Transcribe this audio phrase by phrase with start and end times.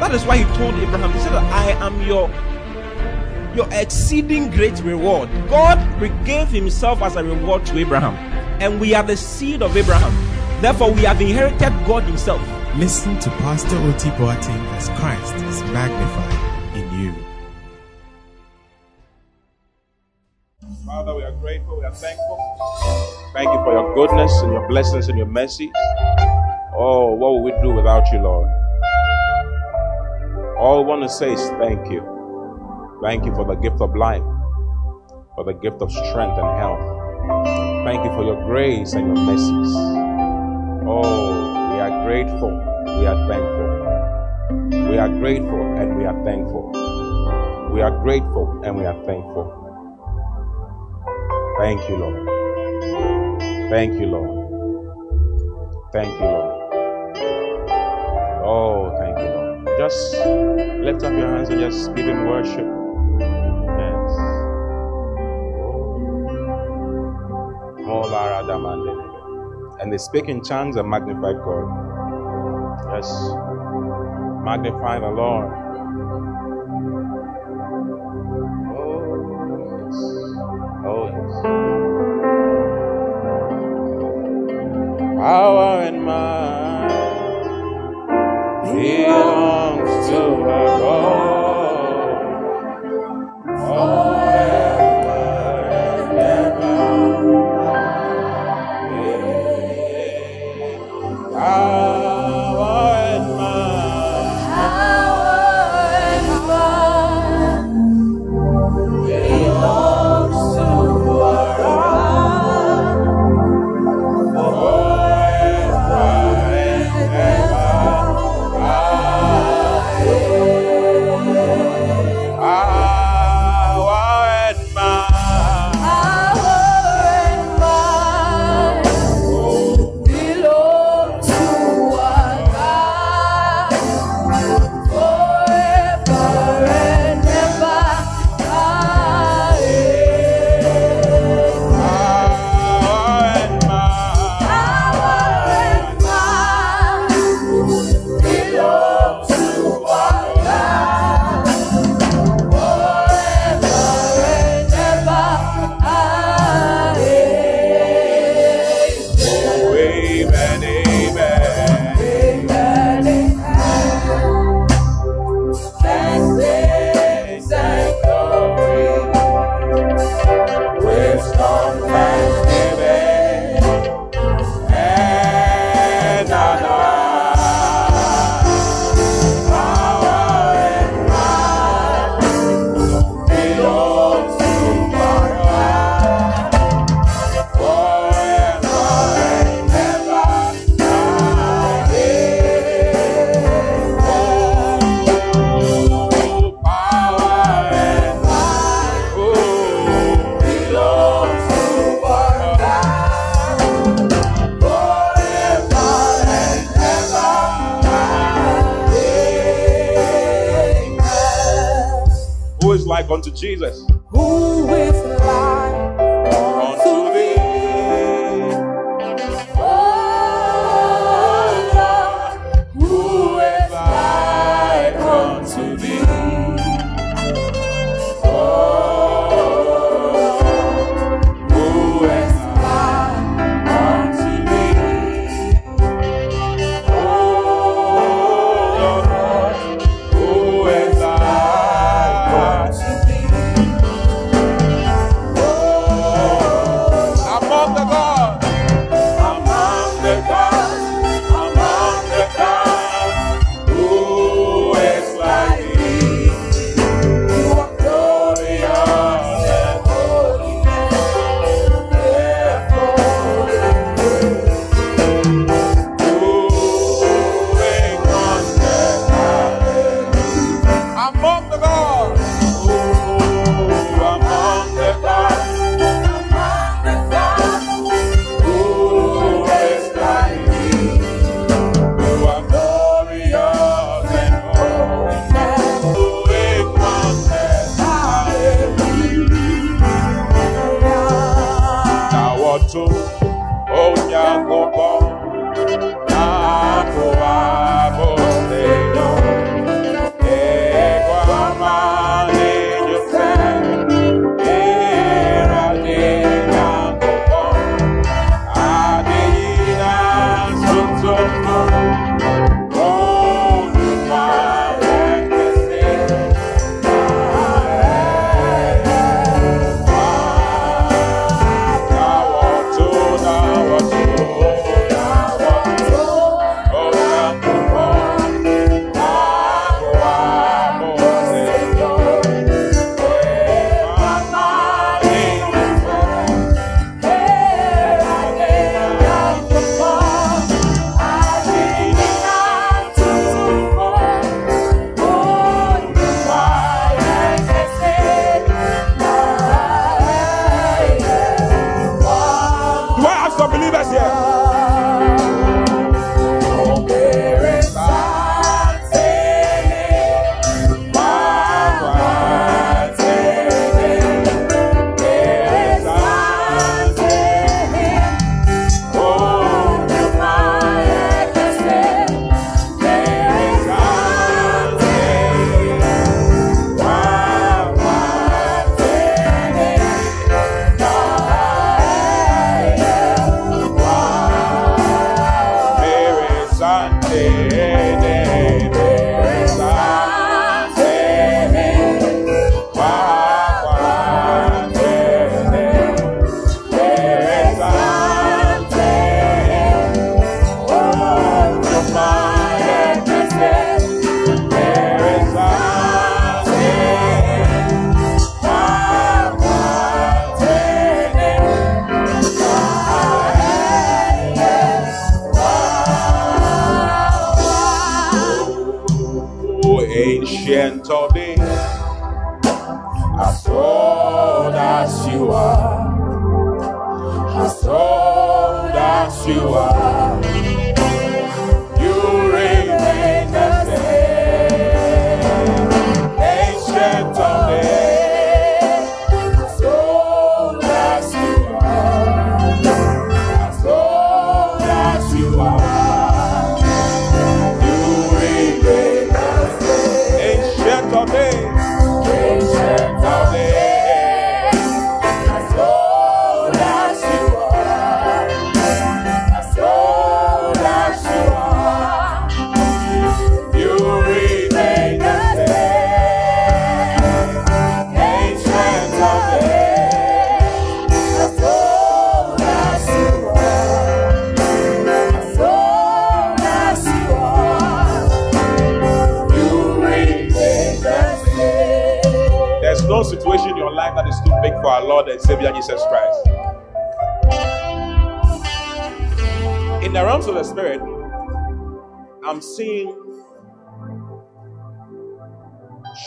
[0.00, 2.30] that is why He told Abraham, He said, I am your
[3.56, 5.30] your exceeding great reward.
[5.48, 5.78] God
[6.26, 8.14] gave Himself as a reward to Abraham,
[8.60, 10.12] and we are the seed of Abraham.
[10.60, 12.40] Therefore, we have inherited God Himself.
[12.76, 17.14] Listen to Pastor Oti Boateng as Christ is magnified in you.
[20.84, 22.38] Father, we are grateful, we are thankful.
[23.32, 25.70] Thank you for your goodness and your blessings and your mercies.
[26.74, 28.48] Oh, what would we do without you, Lord?
[30.58, 32.00] All I want to say is thank you.
[33.02, 34.22] Thank you for the gift of life,
[35.34, 36.80] for the gift of strength and health.
[37.84, 39.74] Thank you for your grace and your mercies.
[40.88, 42.50] Oh, we are grateful.
[42.98, 44.90] We are thankful.
[44.90, 46.72] We are grateful and we are thankful.
[47.72, 49.52] We are grateful and we are thankful.
[51.58, 52.26] Thank you, Lord.
[53.68, 54.30] Thank you, Lord.
[55.92, 56.54] Thank you, Lord.
[58.42, 59.35] Oh, thank you, Lord.
[59.78, 62.66] Just lift up your hands and just give Him worship.
[63.66, 64.12] Yes.
[67.86, 68.04] Oh.
[69.80, 71.92] And they speak in tongues and magnify God.
[72.92, 73.10] Yes.
[74.44, 75.52] Magnify the Lord.
[78.62, 79.96] Oh, yes.
[80.86, 81.08] Oh,
[85.18, 86.65] Power and might
[88.74, 90.20] belongs to
[90.50, 92.16] our God.
[93.46, 94.15] Forever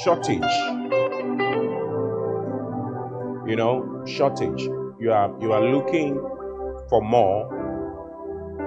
[0.03, 0.41] shortage.
[3.47, 4.61] You know, shortage.
[4.99, 6.15] You are you are looking
[6.89, 7.59] for more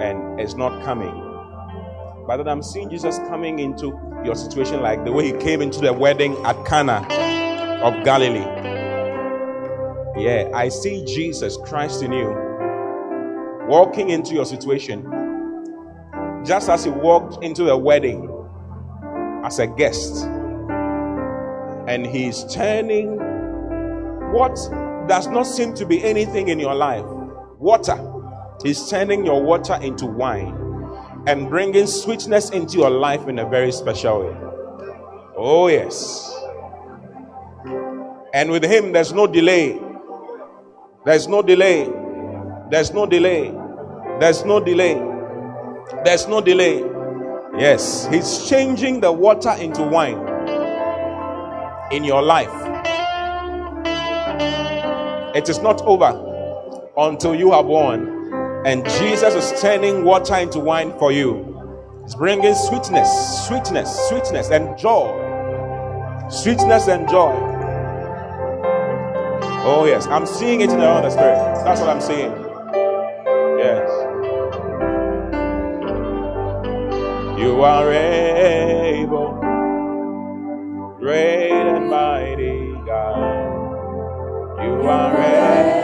[0.01, 1.15] and it's not coming.
[2.27, 5.81] But then I'm seeing Jesus coming into your situation like the way he came into
[5.81, 7.07] the wedding at Cana
[7.83, 8.47] of Galilee.
[10.17, 12.37] Yeah, I see Jesus Christ in you
[13.69, 15.07] walking into your situation
[16.45, 18.29] just as he walked into the wedding
[19.45, 20.27] as a guest.
[21.89, 23.17] And he's turning
[24.33, 24.55] what
[25.09, 27.05] does not seem to be anything in your life
[27.63, 27.97] water.
[28.63, 30.55] He's turning your water into wine
[31.27, 34.37] and bringing sweetness into your life in a very special way.
[35.37, 36.29] Oh, yes.
[38.35, 39.81] And with him, there's no delay.
[41.05, 41.89] There's no delay.
[42.71, 43.55] There's no delay.
[44.21, 44.95] There's no delay.
[46.05, 46.85] There's no delay.
[47.59, 50.32] Yes, he's changing the water into wine
[51.93, 52.53] in your life.
[55.35, 56.13] It is not over
[56.97, 58.09] until you have won.
[58.67, 61.49] And Jesus is turning water into wine for you.
[62.03, 63.09] He's bringing sweetness,
[63.47, 65.09] sweetness, sweetness, and joy.
[66.29, 67.33] Sweetness and joy.
[69.65, 70.07] Oh, yes.
[70.07, 71.37] I'm seeing it in the Holy Spirit.
[71.65, 72.33] That's what I'm seeing.
[73.59, 73.89] Yes.
[77.39, 79.39] You are able,
[81.03, 84.63] great and mighty God.
[84.63, 85.82] You are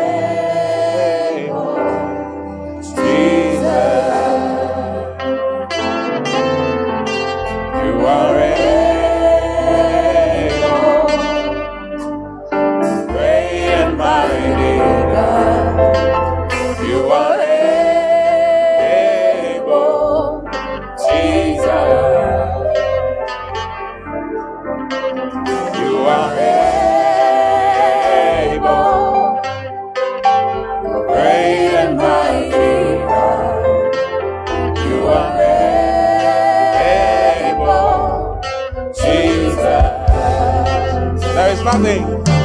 [41.70, 42.37] There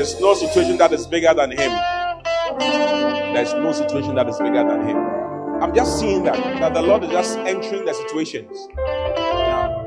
[0.00, 1.70] believe there is no situation that is bigger than Him?
[3.34, 4.96] There's no situation that is bigger than Him.
[5.62, 8.68] I'm just seeing that that the Lord is just entering the situations.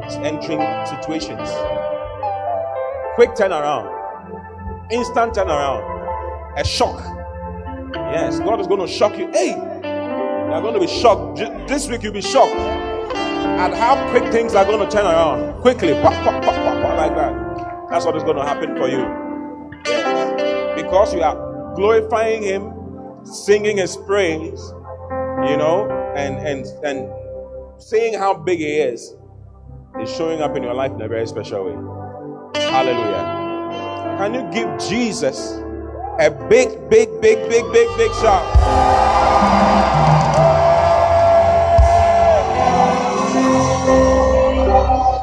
[0.04, 1.50] He's entering situations.
[3.16, 3.90] Quick turnaround,
[4.92, 5.84] instant turnaround,
[6.60, 7.00] a shock.
[7.94, 9.30] Yes, God is going to shock you.
[9.32, 11.38] Hey, you are going to be shocked.
[11.68, 15.62] This week you'll be shocked at how quick things are going to turn around.
[15.62, 16.54] Quickly, pop, pop, pop,
[16.98, 17.90] like that.
[17.90, 19.23] That's what is going to happen for you.
[20.94, 22.72] Because you are glorifying Him,
[23.26, 24.62] singing His praise,
[25.42, 27.10] you know, and and and
[27.82, 29.16] saying how big He is,
[30.00, 31.74] is showing up in your life in a very special way.
[32.62, 33.26] Hallelujah.
[34.20, 35.58] Can you give Jesus
[36.20, 38.46] A big, big, big, big, big, big shout.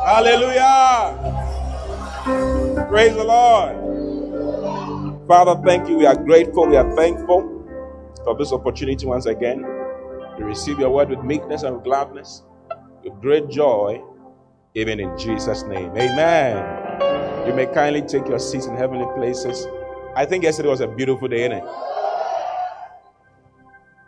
[0.04, 1.14] Hallelujah.
[2.90, 3.79] Praise the Lord.
[5.30, 5.96] Father, thank you.
[5.96, 6.66] We are grateful.
[6.66, 7.42] We are thankful
[8.24, 12.42] for this opportunity once again to receive your word with meekness and gladness,
[13.04, 14.02] with great joy,
[14.74, 15.92] even in Jesus' name.
[15.96, 17.46] Amen.
[17.46, 19.68] You may kindly take your seats in heavenly places.
[20.16, 21.64] I think yesterday was a beautiful day, innit?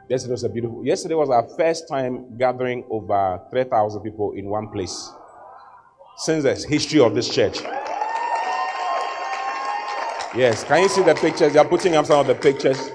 [0.08, 0.84] Yesterday was a beautiful.
[0.84, 5.08] Yesterday was our first time gathering over 3,000 people in one place
[6.16, 7.60] since the history of this church.
[10.34, 11.52] Yes, can you see the pictures?
[11.52, 12.90] They're putting up some of the pictures.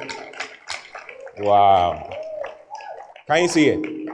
[1.37, 2.09] Wow.
[3.27, 4.09] Can you see it?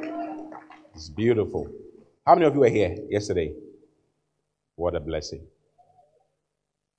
[0.94, 1.72] It's beautiful.
[2.28, 3.54] How many of you were here yesterday?
[4.76, 5.48] What a blessing.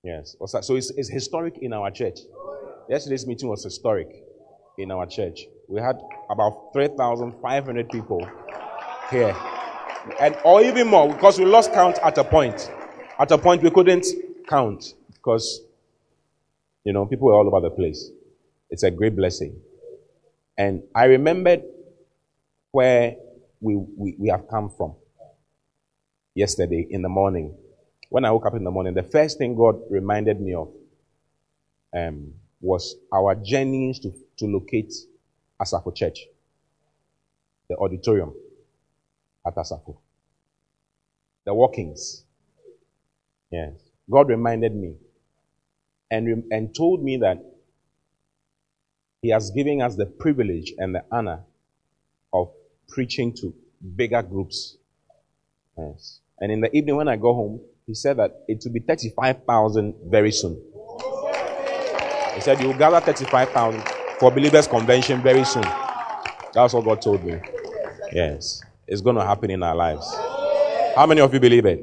[0.02, 0.34] Yes.
[0.62, 2.20] So it's, it's historic in our church.
[2.88, 4.08] Yesterday's meeting was historic
[4.78, 5.42] in our church.
[5.68, 5.96] We had
[6.30, 8.26] about 3,500 people
[9.10, 9.36] here.
[10.20, 12.70] And or even more because we lost count at a point.
[13.18, 14.06] At a point we couldn't
[14.48, 15.60] count because
[16.84, 18.10] you know people were all over the place.
[18.70, 19.60] It's a great blessing.
[20.56, 21.62] And I remembered
[22.70, 23.16] where
[23.60, 24.94] we, we, we have come from
[26.34, 27.56] yesterday in the morning.
[28.10, 30.72] When I woke up in the morning, the first thing God reminded me of
[31.96, 34.92] um, was our journeys to, to locate
[35.60, 36.20] Asafo Church,
[37.68, 38.34] the auditorium
[39.46, 39.96] at Asafo,
[41.44, 42.24] the walkings.
[43.50, 43.72] Yes.
[44.10, 44.96] God reminded me
[46.14, 47.38] and, and told me that
[49.22, 51.40] He has given us the privilege and the honor
[52.32, 52.52] of
[52.88, 53.52] preaching to
[53.96, 54.76] bigger groups.
[55.76, 56.20] Yes.
[56.40, 59.94] And in the evening when I go home, he said that it will be 35,000
[60.06, 60.60] very soon.
[62.34, 63.82] He said you will gather 35,000
[64.18, 65.64] for believers convention very soon.
[66.52, 67.40] That's what God told me.
[68.12, 68.62] Yes.
[68.86, 70.06] It's going to happen in our lives.
[70.94, 71.80] How many of you believe it?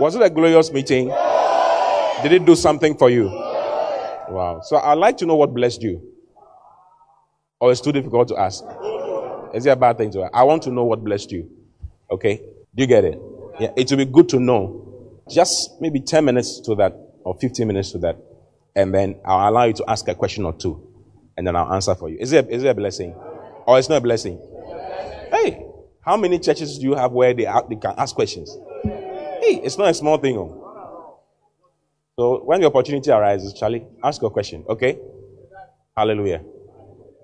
[0.00, 1.10] Was it a glorious meeting?
[2.22, 3.26] Did it do something for you?
[3.26, 4.60] Wow.
[4.62, 6.02] So I'd like to know what blessed you.
[7.60, 8.64] Or it's too difficult to ask.
[9.54, 10.34] Is it a bad thing to ask?
[10.34, 11.50] I want to know what blessed you.
[12.10, 12.36] Okay?
[12.74, 13.20] Do you get it?
[13.60, 15.22] Yeah, it will be good to know.
[15.30, 16.94] Just maybe 10 minutes to that
[17.24, 18.18] or 15 minutes to that.
[18.74, 20.82] And then I'll allow you to ask a question or two.
[21.36, 22.18] And then I'll answer for you.
[22.18, 23.14] Is it, is it a blessing?
[23.66, 24.38] Or it's not a blessing?
[25.30, 25.64] Hey,
[26.00, 28.56] how many churches do you have where they, they can ask questions?
[28.84, 30.36] Hey, it's not a small thing.
[30.38, 30.65] Oh.
[32.18, 34.64] So when the opportunity arises, Charlie, ask your question.
[34.66, 34.98] Okay?
[35.94, 36.42] Hallelujah.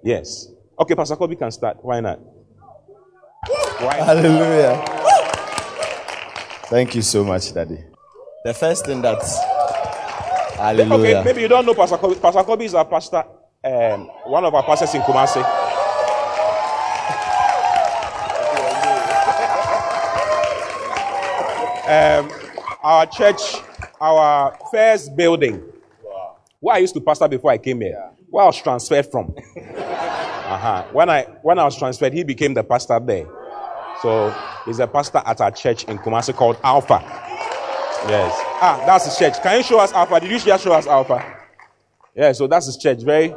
[0.04, 0.48] Yes.
[0.78, 1.78] Okay, Pastor Kobe can start.
[1.80, 2.20] Why not?
[3.80, 3.94] Why?
[3.94, 4.84] Hallelujah.
[6.68, 7.78] Thank you so much, Daddy.
[8.44, 9.22] The first thing that.
[10.56, 11.16] Hallelujah.
[11.16, 12.20] Okay, maybe you don't know Pastor Kobe.
[12.20, 13.24] Pastor Kobe is our pastor,
[13.64, 15.42] um, one of our pastors in Kumasi.
[21.84, 22.30] Um,
[22.84, 23.56] our church,
[24.02, 25.62] our first building,
[26.60, 29.34] where I used to pastor before I came here, where I was transferred from.
[29.56, 30.84] uh-huh.
[30.92, 33.26] When I when I was transferred, he became the pastor there.
[34.02, 34.34] So
[34.66, 36.98] he's a pastor at our church in Kumasi called Alpha.
[38.08, 38.34] Yes.
[38.60, 39.40] Ah, that's his church.
[39.40, 40.18] Can you show us Alpha?
[40.18, 41.38] Did you just show us Alpha?
[42.16, 43.02] Yeah, so that's his church.
[43.02, 43.34] Very.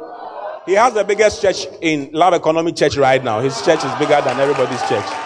[0.66, 3.38] He has the biggest church in Love Economy Church right now.
[3.40, 5.25] His church is bigger than everybody's church.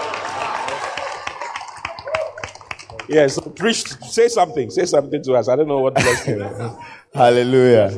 [3.10, 3.88] Yes, so preach.
[4.04, 4.70] Say something.
[4.70, 5.48] Say something to us.
[5.48, 6.78] I don't know what blessed you.
[7.12, 7.90] Hallelujah.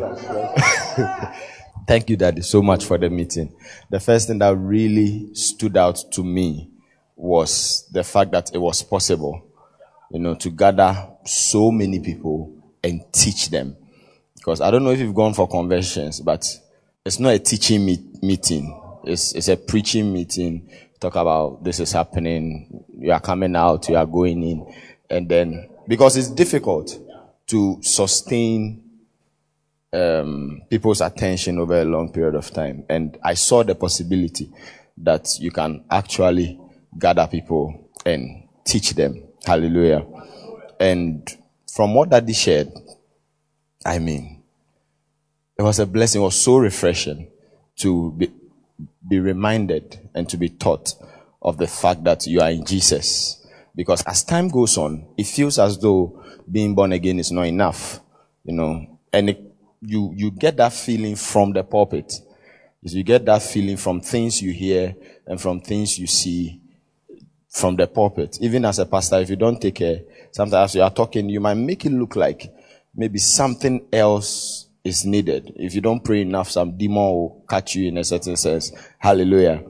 [1.87, 3.55] Thank you, Daddy, so much for the meeting.
[3.91, 6.71] The first thing that really stood out to me
[7.17, 9.45] was the fact that it was possible,
[10.11, 13.77] you know, to gather so many people and teach them.
[14.37, 16.47] Because I don't know if you've gone for conventions, but
[17.05, 18.81] it's not a teaching meet- meeting.
[19.05, 20.71] It's, it's a preaching meeting.
[21.01, 22.85] Talk about this is happening.
[22.97, 23.89] You are coming out.
[23.91, 24.75] You are going in.
[25.13, 26.99] And then, because it's difficult
[27.49, 28.83] to sustain
[29.93, 32.87] um, people's attention over a long period of time.
[32.89, 34.51] And I saw the possibility
[34.97, 36.59] that you can actually
[36.99, 39.23] gather people and teach them.
[39.45, 40.07] Hallelujah.
[40.81, 41.29] And
[41.71, 42.73] from what Daddy shared,
[43.85, 44.43] I mean,
[45.59, 46.23] it was a blessing.
[46.23, 47.31] It was so refreshing
[47.77, 48.33] to be,
[49.07, 50.95] be reminded and to be taught
[51.43, 53.42] of the fact that you are in Jesus.
[53.75, 58.01] Because as time goes on, it feels as though being born again is not enough,
[58.45, 59.41] you know, and it,
[59.81, 62.13] you, you get that feeling from the pulpit.
[62.83, 64.95] You get that feeling from things you hear
[65.27, 66.61] and from things you see
[67.49, 68.39] from the pulpit.
[68.41, 70.01] Even as a pastor, if you don't take care,
[70.33, 72.53] sometimes you are talking, you might make it look like
[72.95, 75.53] maybe something else is needed.
[75.57, 78.73] If you don't pray enough, some demon will catch you in a certain sense.
[78.99, 79.63] Hallelujah.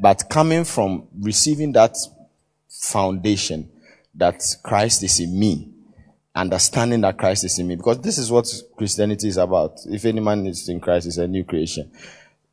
[0.00, 1.96] But coming from receiving that
[2.82, 3.70] foundation
[4.14, 5.72] that Christ is in me,
[6.34, 9.78] understanding that Christ is in me, because this is what Christianity is about.
[9.86, 11.90] If any man is in Christ, is a new creation.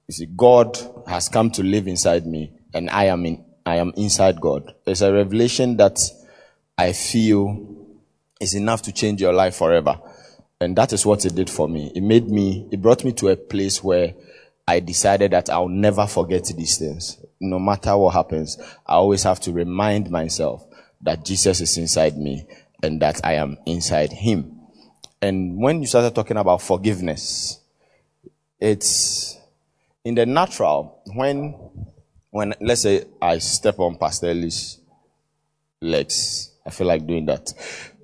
[0.07, 3.91] You see, God has come to live inside me, and I am in, I am
[3.97, 4.73] inside God.
[4.85, 5.99] It's a revelation that
[6.77, 7.75] I feel
[8.39, 9.99] is enough to change your life forever.
[10.61, 11.91] And that is what it did for me.
[11.95, 14.13] It made me, it brought me to a place where
[14.67, 17.17] I decided that I'll never forget these things.
[17.39, 20.65] No matter what happens, I always have to remind myself
[21.01, 22.45] that Jesus is inside me
[22.83, 24.59] and that I am inside him.
[25.21, 27.59] And when you started talking about forgiveness,
[28.59, 29.37] it's
[30.03, 31.55] in the natural, when,
[32.29, 34.79] when, let's say I step on Pastor Ellie's
[35.81, 37.53] legs, I feel like doing that.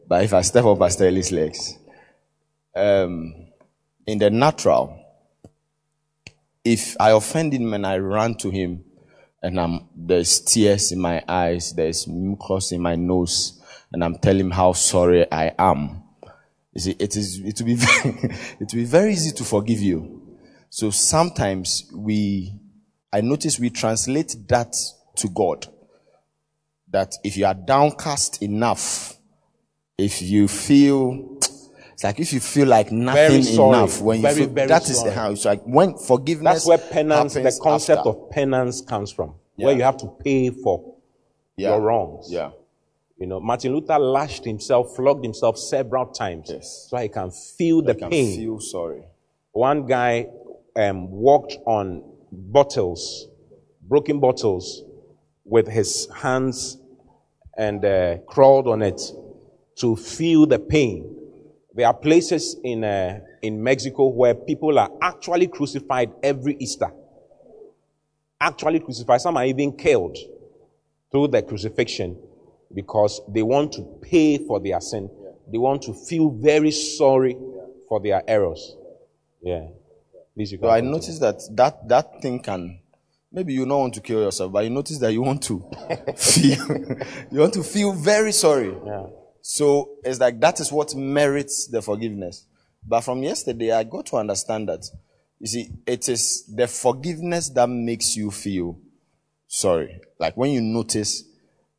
[0.07, 1.77] But if I step on Pastor Ellie's legs,
[2.75, 3.33] um,
[4.05, 5.01] in the natural,
[6.63, 8.83] if I offend him and I run to him,
[9.45, 14.49] and I'm, there's tears in my eyes, there's mucus in my nose, and I'm telling
[14.49, 16.01] how sorry I am.
[16.73, 19.79] You see, it is, it will be very, it will be very easy to forgive
[19.81, 20.39] you.
[20.71, 22.59] So sometimes we,
[23.13, 24.75] I notice we translate that
[25.17, 25.67] to God.
[26.89, 29.13] That if you are downcast enough,
[29.95, 31.34] if you feel,
[31.95, 33.69] it's like if you feel like nothing sorry.
[33.77, 35.11] enough, when you Very, feel, very that is sorry.
[35.11, 36.65] how it's like when forgiveness.
[36.65, 38.09] That's where penance, the concept after.
[38.09, 39.65] of penance comes from, Yeah.
[39.67, 40.95] where you have to pay for
[41.57, 41.69] Yeah.
[41.69, 42.27] your wrongs.
[42.31, 42.51] Yeah.
[43.17, 46.87] You know, Martin Luther lashed himself, flogged himself several times, Yes.
[46.89, 48.35] so he can feel the can pain.
[48.37, 49.03] feel sorry.
[49.53, 50.27] One guy
[50.75, 53.29] um, walked on bottles,
[53.81, 54.83] broken bottles,
[55.45, 56.77] with his hands
[57.57, 59.01] and uh, crawled on it
[59.77, 61.15] to feel the pain.
[61.75, 66.89] There are places in uh, in Mexico where people are actually crucified every Easter.
[68.39, 69.19] Actually crucified.
[69.19, 70.17] Some are even killed
[71.11, 72.17] through the crucifixion
[72.73, 75.09] because they want to pay for their sin.
[75.51, 77.37] They want to feel very sorry
[77.89, 78.77] for their errors.
[79.41, 79.67] Yeah.
[80.33, 82.79] Please, you So I noticed that that that thing can
[83.33, 85.59] maybe you don't want to kill yourself, but you notice that you want to
[86.15, 86.65] feel
[87.31, 88.73] you want to feel very sorry.
[88.85, 89.07] Yeah.
[89.47, 92.47] So it's like that is what merits the forgiveness.
[92.83, 94.89] But from yesterday, I got to understand that
[95.39, 98.79] you see, it is the forgiveness that makes you feel
[99.45, 100.01] sorry.
[100.19, 101.23] Like when you notice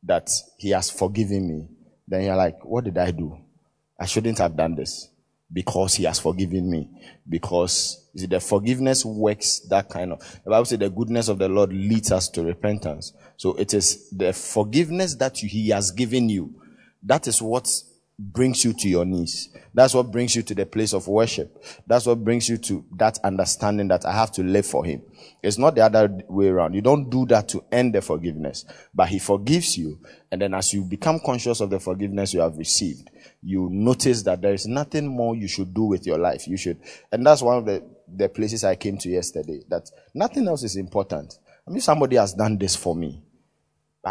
[0.03, 1.67] that he has forgiven me,
[2.07, 3.37] then you're like, what did I do?
[3.99, 5.09] I shouldn't have done this
[5.51, 6.89] because he has forgiven me.
[7.27, 10.19] Because you see, the forgiveness works that kind of.
[10.45, 13.11] The Bible says the goodness of the Lord leads us to repentance.
[13.35, 16.61] So it is the forgiveness that he has given you.
[17.03, 17.69] That is what
[18.19, 19.49] brings you to your knees.
[19.75, 21.63] That's what brings you to the place of worship.
[21.85, 25.03] That's what brings you to that understanding that I have to live for him.
[25.43, 26.73] It's not the other way around.
[26.73, 29.99] You don't do that to end the forgiveness, but he forgives you.
[30.31, 33.09] And then as you become conscious of the forgiveness you have received,
[33.43, 36.47] you notice that there is nothing more you should do with your life.
[36.47, 36.79] You should,
[37.11, 40.75] and that's one of the, the places I came to yesterday, that nothing else is
[40.75, 41.37] important.
[41.67, 43.21] I mean, somebody has done this for me.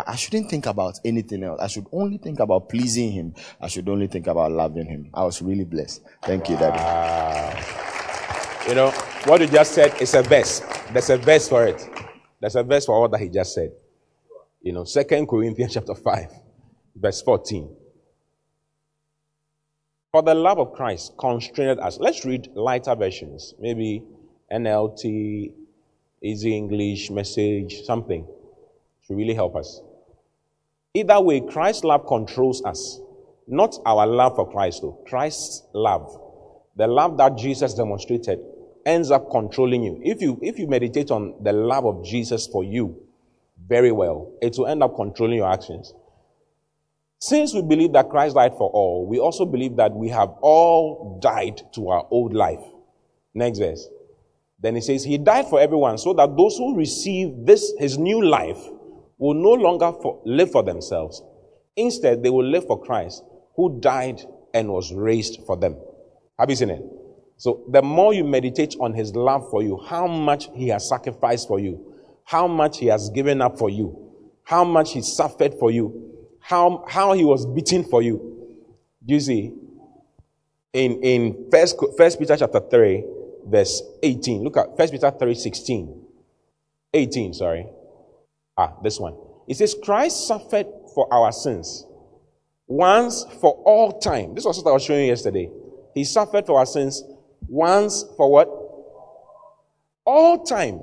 [0.06, 1.60] I shouldn't think about anything else.
[1.60, 3.34] I should only think about pleasing him.
[3.60, 5.10] I should only think about loving him.
[5.14, 6.02] I was really blessed.
[6.22, 6.78] Thank you, Daddy.
[8.68, 8.90] You know,
[9.24, 10.60] what you just said is a verse.
[10.92, 11.88] There's a verse for it.
[12.40, 13.70] There's a verse for all that he just said.
[14.60, 16.32] You know, Second Corinthians chapter 5,
[16.96, 17.74] verse 14.
[20.12, 21.98] For the love of Christ constrained us.
[21.98, 23.54] Let's read lighter versions.
[23.60, 24.02] Maybe
[24.52, 25.52] NLT,
[26.22, 28.26] Easy English, Message, something.
[29.08, 29.80] To really help us.
[30.94, 33.00] Either way, Christ's love controls us.
[33.46, 35.02] Not our love for Christ, though.
[35.06, 36.20] Christ's love.
[36.76, 38.40] The love that Jesus demonstrated
[38.84, 40.00] ends up controlling you.
[40.02, 43.02] If you, if you meditate on the love of Jesus for you
[43.66, 45.92] very well, it will end up controlling your actions.
[47.18, 51.18] Since we believe that Christ died for all, we also believe that we have all
[51.20, 52.60] died to our old life.
[53.34, 53.88] Next verse.
[54.60, 58.24] Then he says, He died for everyone so that those who receive this, his new
[58.24, 58.62] life,
[59.18, 61.22] will no longer for, live for themselves.
[61.76, 63.22] Instead, they will live for Christ,
[63.56, 64.22] who died
[64.54, 65.76] and was raised for them.
[66.38, 66.82] Have you seen it?
[67.38, 71.48] So, the more you meditate on his love for you, how much he has sacrificed
[71.48, 74.06] for you, how much he has given up for you,
[74.42, 78.54] how much he suffered for you, how, how he was beaten for you.
[79.04, 79.52] Do you see?
[80.72, 83.04] In, in first, first Peter chapter 3,
[83.46, 84.42] verse 18.
[84.42, 86.02] Look at First Peter 3, 16.
[86.94, 87.66] 18, sorry.
[88.56, 89.16] Ah, this one.
[89.48, 91.86] It says, Christ suffered for our sins
[92.66, 94.34] once for all time.
[94.34, 95.50] This was what I was showing you yesterday.
[95.94, 97.02] He suffered for our sins
[97.48, 98.48] Once for what?
[100.04, 100.80] All time.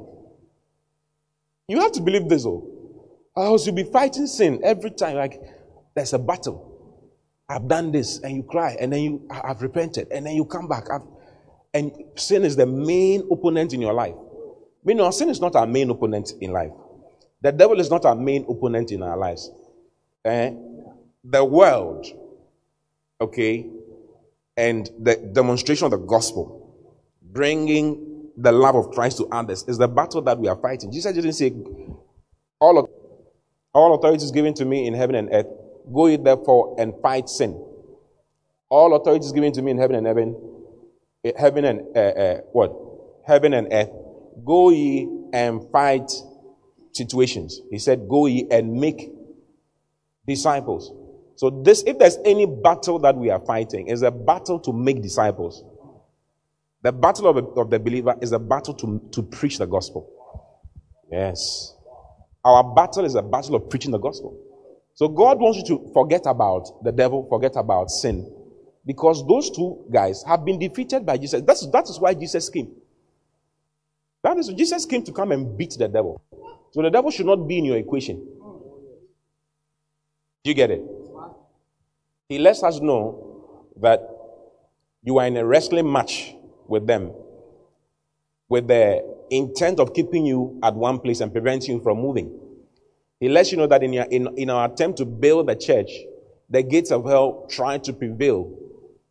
[1.68, 2.70] You have to believe this, though.
[3.36, 5.16] Or else you'll be fighting sin every time.
[5.16, 5.42] Like
[5.96, 6.70] there's a battle.
[7.50, 10.68] I've done this, and you cry, and then you have repented, and then you come
[10.68, 10.86] back.
[10.92, 11.02] I've,
[11.74, 14.16] and sin is the main opponent in your life.
[14.86, 16.72] Meanwhile, sin is not our main opponent in life.
[17.44, 19.52] The devil is not our main opponent in our lives.
[20.24, 20.54] Eh?
[21.26, 22.08] The world,
[23.20, 23.70] okay,
[24.56, 26.74] and the demonstration of the gospel,
[27.22, 30.90] bringing the love of Christ to others, is the battle that we are fighting.
[30.90, 31.54] Jesus didn't say,
[32.62, 32.90] all,
[33.74, 35.48] all authority is given to me in heaven and earth.
[35.94, 37.62] Go ye therefore and fight sin.
[38.70, 40.36] All authority is given to me in heaven and heaven,
[41.26, 42.72] eh, heaven and uh, uh, what?
[43.28, 43.90] Heaven and earth.
[44.46, 46.10] Go ye and fight
[46.94, 47.62] situations.
[47.70, 49.10] He said, Go ye and make
[50.26, 50.92] disciples.
[51.36, 55.02] So this, if there's any battle that we are fighting, is a battle to make
[55.02, 55.64] disciples.
[56.84, 60.10] The battle of, of the believer is a battle to, to preach the gospel.
[61.12, 61.76] Yes.
[62.44, 64.38] Our battle is a battle of preaching the gospel.
[64.96, 68.32] So God wants you to forget about the devil, forget about sin.
[68.86, 71.42] Because those two guys have been defeated by Jesus.
[71.42, 72.76] That's, that is why Jesus came.
[74.24, 76.22] That is, Jesus came to come and beat the devil.
[76.74, 78.28] So the devil should not be in your equation.
[80.44, 80.82] Do you get it?
[82.28, 84.02] He lets us know that
[85.04, 86.34] you are in a wrestling match
[86.68, 87.12] with them
[88.50, 92.40] with the intent of keeping you at one place and preventing you from moving.
[93.20, 95.92] He lets you know that in, your, in, in our attempt to build the church,
[96.50, 98.52] the gates of hell try to prevail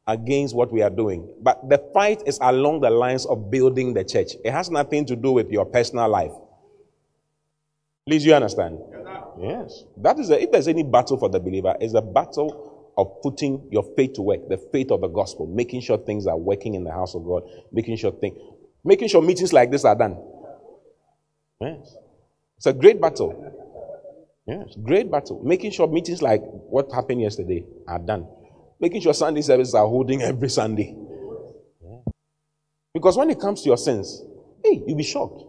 [0.07, 1.33] against what we are doing.
[1.40, 4.33] But the fight is along the lines of building the church.
[4.44, 6.33] It has nothing to do with your personal life.
[8.06, 8.78] Please, you understand?
[9.38, 9.84] Yes.
[9.96, 13.68] That is a, if there's any battle for the believer, it's a battle of putting
[13.70, 16.84] your faith to work, the faith of the gospel, making sure things are working in
[16.84, 18.36] the house of God, making sure things,
[18.84, 20.18] making sure meetings like this are done.
[21.60, 21.96] Yes.
[22.56, 23.60] It's a great battle.
[24.46, 25.40] Yes, great battle.
[25.44, 28.26] Making sure meetings like what happened yesterday are done.
[28.80, 30.96] Making sure Sunday services are holding every Sunday.
[32.92, 34.22] Because when it comes to your sins,
[34.64, 35.44] hey, you'll be shocked.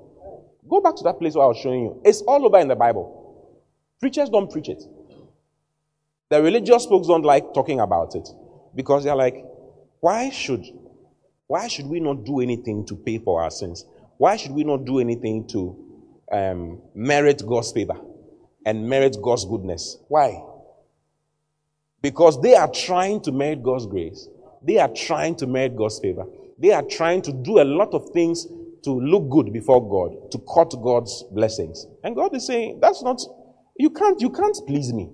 [0.69, 2.01] Go back to that place where I was showing you.
[2.03, 3.23] It's all over in the Bible.
[3.99, 4.83] Preachers don't preach it.
[6.29, 8.27] The religious folks don't like talking about it
[8.75, 9.45] because they're like,
[9.99, 10.65] why should,
[11.47, 13.85] why should we not do anything to pay for our sins?
[14.17, 15.77] Why should we not do anything to
[16.31, 17.95] um, merit God's favor
[18.65, 19.97] and merit God's goodness?
[20.07, 20.43] Why?
[22.01, 24.27] Because they are trying to merit God's grace.
[24.61, 26.25] They are trying to merit God's favor.
[26.57, 28.47] They are trying to do a lot of things
[28.83, 31.85] to look good before God, to cut God's blessings.
[32.03, 33.21] And God is saying, that's not,
[33.77, 35.09] you can't, you can't please me.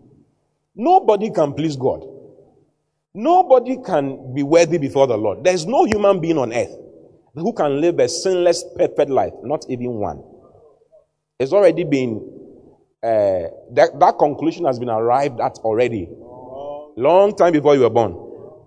[0.76, 2.04] Nobody can please God.
[3.14, 5.44] Nobody can be worthy before the Lord.
[5.44, 6.76] There's no human being on earth
[7.36, 9.34] who can live a sinless, perfect life.
[9.44, 10.24] Not even one.
[11.40, 12.18] It's already been,
[13.04, 16.10] uh, that, that conclusion has been arrived at already.
[16.98, 18.14] Long time before you were born.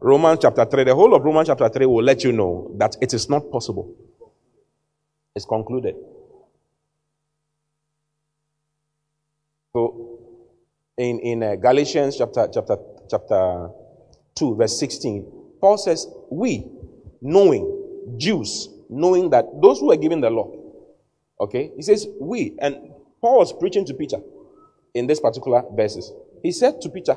[0.01, 3.15] Romans chapter 3, the whole of Romans chapter 3 will let you know that it
[3.15, 3.95] is not possible.
[5.35, 5.97] It's concluded.
[9.73, 10.19] So,
[10.99, 12.77] in, in uh, Galatians chapter, chapter,
[13.11, 13.71] chapter
[14.35, 15.27] 2, verse 16,
[15.61, 16.67] Paul says, We,
[17.23, 20.53] knowing, Jews, knowing that those who are given the law,
[21.41, 22.91] okay, he says, We, and
[23.23, 24.19] Paul was preaching to Peter
[24.95, 26.13] in this particular verses.
[26.43, 27.15] He said to Peter,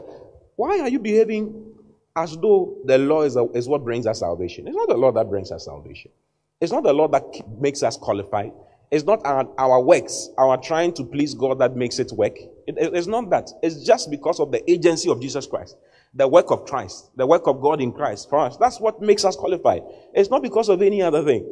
[0.55, 1.73] Why are you behaving
[2.15, 4.67] as though the law is, a, is what brings us salvation?
[4.67, 6.11] It's not the law that brings us salvation.
[6.61, 7.23] It's not the law that
[7.59, 8.51] makes us qualified.
[8.91, 12.37] It's not our, our works, our trying to please God that makes it work.
[12.67, 13.49] It, it, it's not that.
[13.61, 15.75] It's just because of the agency of Jesus Christ,
[16.13, 18.57] the work of Christ, the work of God in Christ for us.
[18.57, 19.81] That's what makes us qualified.
[20.13, 21.45] It's not because of any other thing.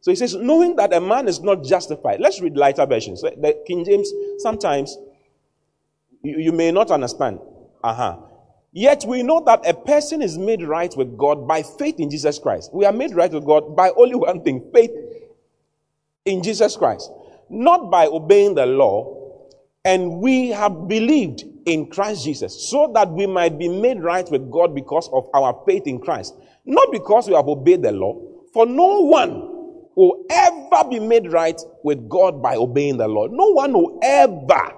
[0.00, 2.20] So he says, knowing that a man is not justified.
[2.20, 3.22] Let's read lighter versions.
[3.22, 4.96] The King James, sometimes
[6.22, 7.40] you, you may not understand.
[7.82, 8.16] Uh huh.
[8.76, 12.38] Yet we know that a person is made right with God by faith in Jesus
[12.38, 12.74] Christ.
[12.74, 14.90] We are made right with God by only one thing faith
[16.26, 17.10] in Jesus Christ,
[17.48, 19.40] not by obeying the law.
[19.86, 24.50] And we have believed in Christ Jesus so that we might be made right with
[24.50, 26.34] God because of our faith in Christ,
[26.66, 28.20] not because we have obeyed the law.
[28.52, 29.40] For no one
[29.94, 33.26] will ever be made right with God by obeying the law.
[33.26, 34.74] No one will ever.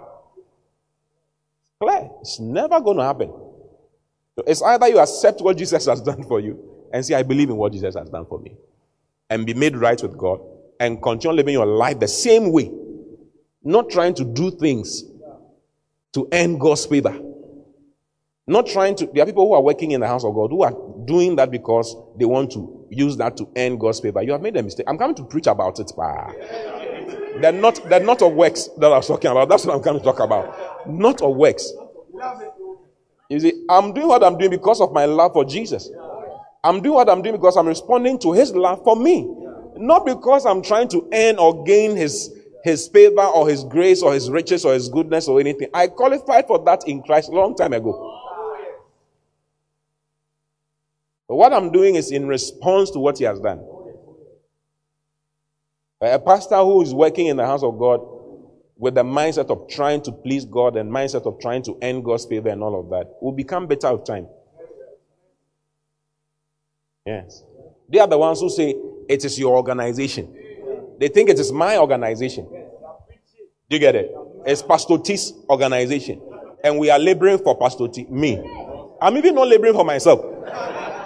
[1.82, 2.10] Clear.
[2.20, 3.47] It's never going to happen.
[4.46, 7.56] It's either you accept what Jesus has done for you and say, I believe in
[7.56, 8.56] what Jesus has done for me,
[9.30, 10.40] and be made right with God
[10.80, 12.70] and continue living your life the same way,
[13.62, 15.04] not trying to do things
[16.12, 17.18] to earn God's favor.
[18.46, 20.62] Not trying to, there are people who are working in the house of God who
[20.62, 20.72] are
[21.04, 24.56] doing that because they want to use that to earn God's favor, you have made
[24.56, 24.86] a mistake.
[24.88, 25.92] I'm coming to preach about it.
[27.42, 29.50] They're not, they're not of works that I was talking about.
[29.50, 30.88] That's what I'm coming to talk about.
[30.88, 31.70] Not of works.
[33.28, 35.90] You see, I'm doing what I'm doing because of my love for Jesus.
[36.64, 39.28] I'm doing what I'm doing because I'm responding to his love for me.
[39.76, 44.14] Not because I'm trying to earn or gain his, his favor or his grace or
[44.14, 45.68] his riches or his goodness or anything.
[45.74, 48.14] I qualified for that in Christ a long time ago.
[51.28, 53.62] But what I'm doing is in response to what he has done.
[56.00, 58.17] A pastor who is working in the house of God
[58.78, 62.24] with the mindset of trying to please God and mindset of trying to earn God's
[62.26, 64.28] favor and all of that will become better with time.
[67.04, 67.42] Yes.
[67.88, 68.76] They are the ones who say
[69.08, 70.32] it is your organization.
[71.00, 72.46] They think it is my organization.
[72.48, 74.14] Do you get it?
[74.46, 76.22] It's Pastor T's organization.
[76.62, 78.06] And we are laboring for Pastor T.
[78.08, 78.38] Me.
[79.00, 80.24] I'm even not laboring for myself.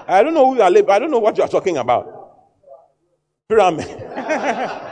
[0.08, 0.94] I don't know who you are laboring.
[0.94, 2.06] I don't know what you are talking about.
[3.48, 3.86] Pyramid.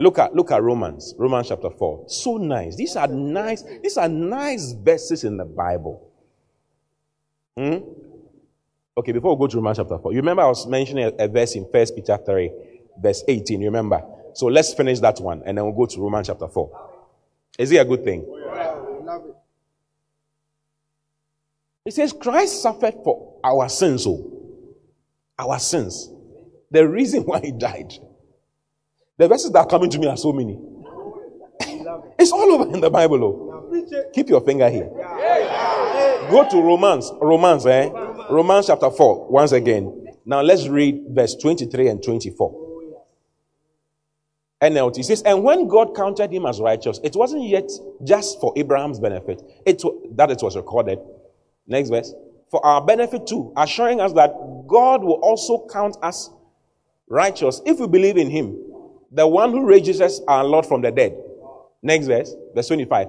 [0.00, 2.04] look at look at Romans, Romans chapter 4.
[2.08, 2.76] So nice.
[2.76, 6.10] These are nice, these are nice verses in the Bible.
[7.56, 7.78] Hmm?
[8.98, 11.28] Okay, before we go to Romans chapter 4, you remember I was mentioning a, a
[11.28, 12.50] verse in 1 Peter 3,
[12.98, 13.60] verse 18.
[13.60, 14.02] You remember?
[14.34, 16.90] So let's finish that one and then we'll go to Romans chapter 4.
[17.58, 18.24] Is it a good thing?
[21.86, 24.32] It says, Christ suffered for our sins, oh.
[25.38, 26.10] Our sins.
[26.70, 27.92] The reason why he died.
[29.18, 30.58] The verses that are coming to me are so many.
[32.18, 33.46] it's all over in the Bible, oh.
[34.12, 34.90] Keep your finger here.
[36.30, 37.10] Go to Romans.
[37.20, 37.88] Romans, eh?
[38.30, 40.06] Romans chapter 4, once again.
[40.24, 42.66] Now let's read verse 23 and 24.
[44.62, 47.70] NLT says, and when God counted him as righteous, it wasn't yet
[48.04, 49.82] just for Abraham's benefit, it,
[50.16, 50.98] that it was recorded.
[51.66, 52.12] Next verse.
[52.50, 54.30] For our benefit too, assuring us that
[54.66, 56.30] God will also count us
[57.08, 58.65] righteous if we believe in him,
[59.16, 61.16] the one who raises our Lord from the dead.
[61.82, 63.08] Next verse, verse 25.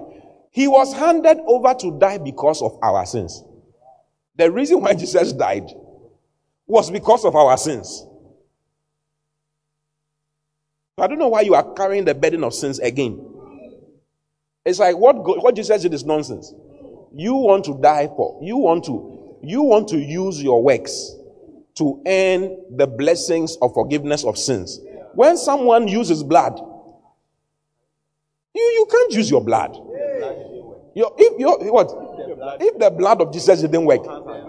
[0.50, 3.44] He was handed over to die because of our sins.
[4.36, 5.70] The reason why Jesus died
[6.66, 8.06] was because of our sins.
[10.96, 13.24] I don't know why you are carrying the burden of sins again.
[14.64, 16.54] It's like what, what Jesus did is nonsense.
[17.14, 18.40] You want to die for.
[18.42, 21.12] You want to, you want to use your works
[21.76, 24.80] to earn the blessings of forgiveness of sins.
[25.14, 26.58] When someone uses blood,
[28.54, 29.76] you, you can't use your blood.
[30.94, 31.92] Your, if your, what?
[32.60, 34.04] If the blood of Jesus didn't work,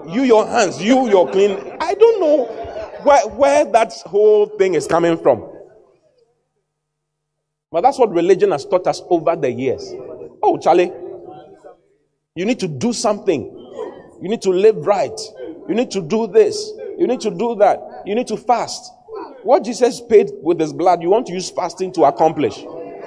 [0.08, 1.52] you, your hands, you, your clean.
[1.80, 2.46] I don't know
[3.04, 5.48] where, where that whole thing is coming from.
[7.72, 9.94] But that's what religion has taught us over the years.
[10.42, 10.92] Oh, Charlie,
[12.36, 13.44] you need to do something.
[14.22, 15.20] You need to live right.
[15.68, 16.72] You need to do this.
[16.98, 17.80] You need to do that.
[18.06, 18.92] You need to fast.
[19.44, 22.56] What Jesus paid with his blood, you want to use fasting to accomplish.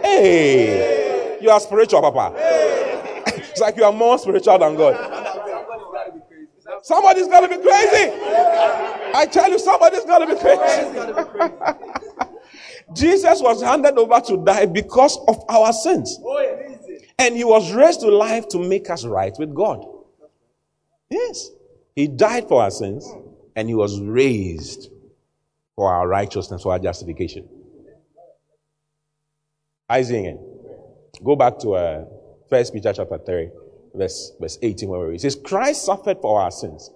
[0.03, 2.35] Hey, you are spiritual, Papa.
[3.27, 4.97] it's like you are more spiritual than God.
[6.83, 8.13] Somebody's gonna be crazy.
[9.15, 11.89] I tell you, somebody's gonna be crazy.
[12.95, 16.19] Jesus was handed over to die because of our sins.
[17.19, 19.85] And he was raised to life to make us right with God.
[21.09, 21.51] Yes.
[21.95, 23.09] He died for our sins
[23.55, 24.92] and he was raised
[25.77, 27.49] for our righteousness, for our justification.
[29.91, 30.37] Isaiah.
[31.23, 32.05] Go back to uh,
[32.49, 33.51] 1 Peter chapter 3,
[33.95, 36.91] verse, verse 18, where it says, Christ suffered for our sins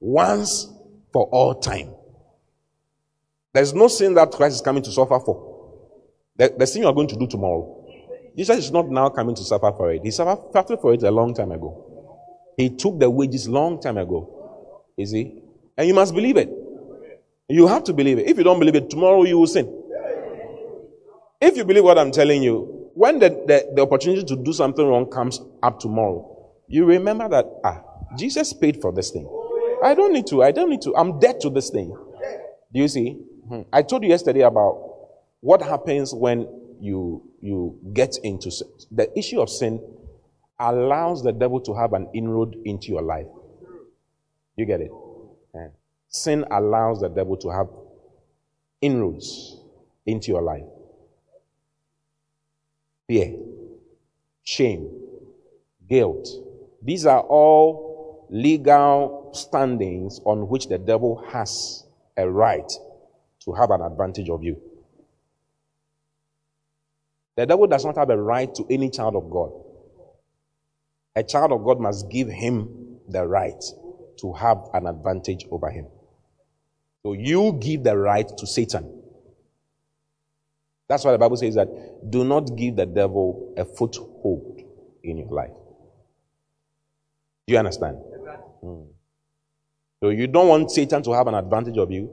[0.00, 0.68] once
[1.12, 1.94] for all time
[3.52, 5.48] there's no sin that Christ is coming to suffer for.
[6.36, 7.76] The, the sin you are going to do tomorrow.
[8.36, 10.02] Jesus is not now coming to suffer for it.
[10.04, 11.86] He suffered for it a long time ago.
[12.56, 14.84] He took the wages long time ago.
[14.96, 15.42] You see?
[15.76, 16.48] And you must believe it.
[17.50, 18.28] You have to believe it.
[18.28, 19.66] If you don't believe it, tomorrow you will sin.
[21.40, 24.86] If you believe what I'm telling you, when the, the, the opportunity to do something
[24.86, 27.82] wrong comes up tomorrow, you remember that, ah,
[28.16, 29.28] Jesus paid for this thing.
[29.82, 30.42] I don't need to.
[30.42, 30.94] I don't need to.
[30.96, 31.96] I'm dead to this thing.
[32.72, 33.12] Do you see?
[33.48, 33.62] Hmm.
[33.72, 34.74] I told you yesterday about
[35.40, 36.46] what happens when
[36.80, 38.68] you you get into sin.
[38.92, 39.80] The issue of sin
[40.58, 43.26] allows the devil to have an inroad into your life.
[44.56, 44.90] You get it?
[46.10, 47.68] Sin allows the devil to have
[48.80, 49.56] inroads
[50.04, 50.64] into your life.
[53.06, 53.36] Fear,
[54.42, 54.90] shame,
[55.88, 56.28] guilt.
[56.82, 61.84] These are all legal standings on which the devil has
[62.16, 62.70] a right
[63.44, 64.60] to have an advantage of you.
[67.36, 69.52] The devil does not have a right to any child of God.
[71.14, 73.62] A child of God must give him the right
[74.18, 75.86] to have an advantage over him.
[77.02, 79.00] So you give the right to Satan.
[80.88, 81.68] That's why the Bible says that
[82.10, 84.60] do not give the devil a foothold
[85.02, 85.52] in your life.
[87.46, 87.96] Do you understand?
[88.62, 88.88] Mm.
[90.02, 92.10] So you don't want Satan to have an advantage of you.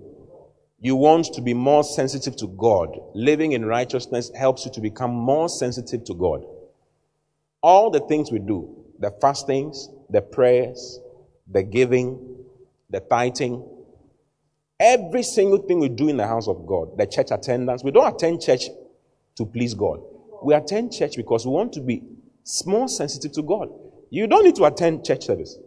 [0.80, 2.90] You want to be more sensitive to God.
[3.16, 6.44] Living in righteousness helps you to become more sensitive to God.
[7.64, 11.00] All the things we do, the fastings, the prayers,
[11.50, 12.46] the giving,
[12.90, 13.68] the tithing,
[14.80, 18.14] every single thing we do in the house of God, the church attendance, we don't
[18.14, 18.66] attend church
[19.36, 20.02] to please God.
[20.44, 22.04] We attend church because we want to be
[22.66, 23.70] more sensitive to God.
[24.10, 25.58] You don't need to attend church service.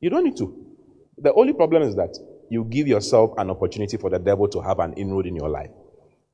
[0.00, 0.66] You don't need to.
[1.18, 2.16] The only problem is that
[2.50, 5.70] you give yourself an opportunity for the devil to have an inroad in your life.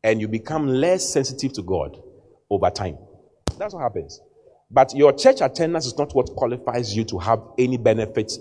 [0.03, 2.01] And you become less sensitive to God
[2.49, 2.97] over time.
[3.59, 4.21] That's what happens.
[4.71, 8.39] But your church attendance is not what qualifies you to have any benefits.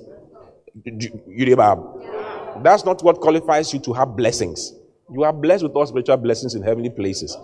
[2.64, 4.74] That's not what qualifies you to have blessings.
[5.10, 7.38] You are blessed with all spiritual blessings in heavenly places.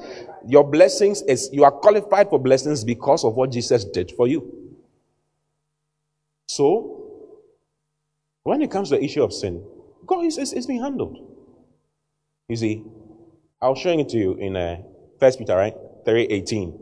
[0.46, 4.74] Your blessings is you are qualified for blessings because of what Jesus did for you.
[6.48, 7.04] So,
[8.44, 9.66] when it comes to the issue of sin,
[10.06, 11.18] God is, is, is being handled.
[12.50, 12.84] You see,
[13.62, 14.78] I was showing it to you in uh,
[15.20, 15.74] First Peter, right?
[16.06, 16.80] 3 18.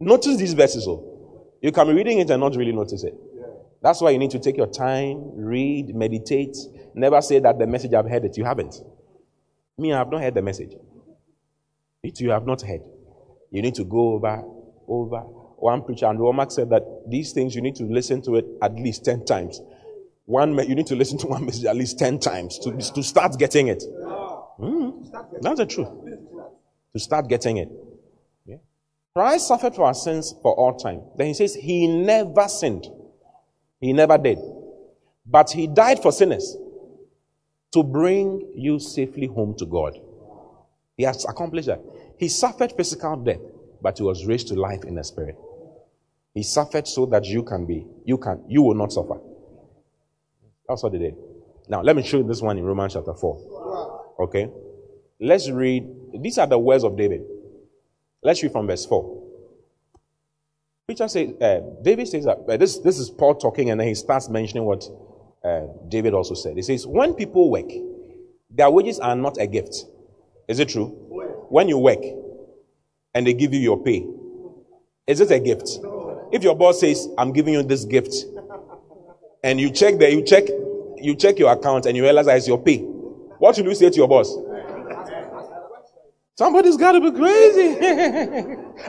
[0.00, 0.86] Notice these verses.
[0.86, 1.12] though.
[1.60, 3.14] You can be reading it and not really notice it.
[3.82, 6.56] That's why you need to take your time, read, meditate.
[6.94, 8.36] Never say that the message I've heard it.
[8.36, 8.74] You haven't.
[9.78, 10.74] Me, I have not heard the message.
[12.02, 12.82] It you have not heard.
[13.50, 14.42] You need to go over,
[14.88, 15.20] over.
[15.20, 18.74] One preacher, Andrew Wommack said that these things you need to listen to it at
[18.74, 19.60] least 10 times
[20.24, 23.38] one, you need to listen to one message at least 10 times to, to start
[23.38, 23.82] getting it.
[24.58, 25.88] Mm, that's the truth.
[26.92, 27.68] To start getting it.
[28.44, 28.56] Yeah.
[29.14, 31.02] Christ suffered for our sins for all time.
[31.16, 32.86] Then he says he never sinned.
[33.80, 34.38] He never did.
[35.26, 36.56] But he died for sinners
[37.72, 39.98] to bring you safely home to God.
[40.96, 41.80] He has accomplished that.
[42.18, 43.40] He suffered physical death,
[43.80, 45.36] but he was raised to life in the spirit.
[46.34, 49.20] He suffered so that you can be, you can, you will not suffer.
[50.68, 51.16] That's what they did.
[51.68, 54.14] Now, let me show you this one in Romans chapter 4.
[54.20, 54.48] Okay?
[55.20, 55.86] Let's read.
[56.20, 57.22] These are the words of David.
[58.22, 59.22] Let's read from verse 4.
[60.86, 63.94] Peter says, uh, David says that uh, this, this is Paul talking, and then he
[63.94, 64.84] starts mentioning what
[65.44, 66.56] uh, David also said.
[66.56, 67.70] He says, When people work,
[68.50, 69.86] their wages are not a gift.
[70.48, 70.86] Is it true?
[71.48, 72.02] When you work
[73.14, 74.06] and they give you your pay,
[75.06, 75.78] is it a gift?
[76.32, 78.14] If your boss says, I'm giving you this gift,
[79.44, 80.44] and you check there, you check,
[80.96, 82.78] you check your account and you realize it's your pay.
[82.78, 84.34] What should you say to your boss?
[86.34, 87.76] Somebody's got to be crazy.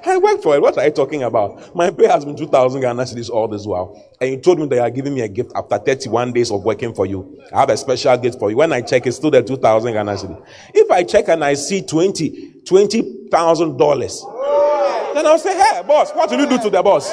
[0.06, 0.62] I worked for it.
[0.62, 1.76] What are you talking about?
[1.76, 4.02] My pay has been 2,000 Ghana cedis all this while.
[4.22, 6.94] And you told me they are giving me a gift after 31 days of working
[6.94, 7.38] for you.
[7.54, 8.56] I have a special gift for you.
[8.56, 10.42] When I check, it's still the 2,000 Ghana cedis.
[10.74, 16.40] If I check and I see 20, $20,000, then I'll say, hey, boss, what will
[16.40, 17.12] you do to the boss?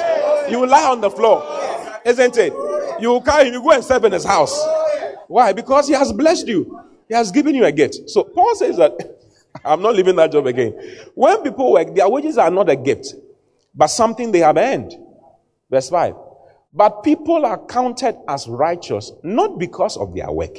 [0.49, 1.43] You will lie on the floor.
[2.05, 2.53] Isn't it?
[3.01, 4.57] You carry him, you go and serve in his house.
[5.27, 5.51] Why?
[5.51, 6.79] Because he has blessed you.
[7.09, 8.09] He has given you a gift.
[8.09, 9.17] So Paul says that
[9.63, 10.73] I'm not leaving that job again.
[11.15, 13.13] When people work, their wages are not a gift,
[13.75, 14.93] but something they have earned.
[15.69, 16.15] Verse 5.
[16.73, 20.57] But people are counted as righteous not because of their work.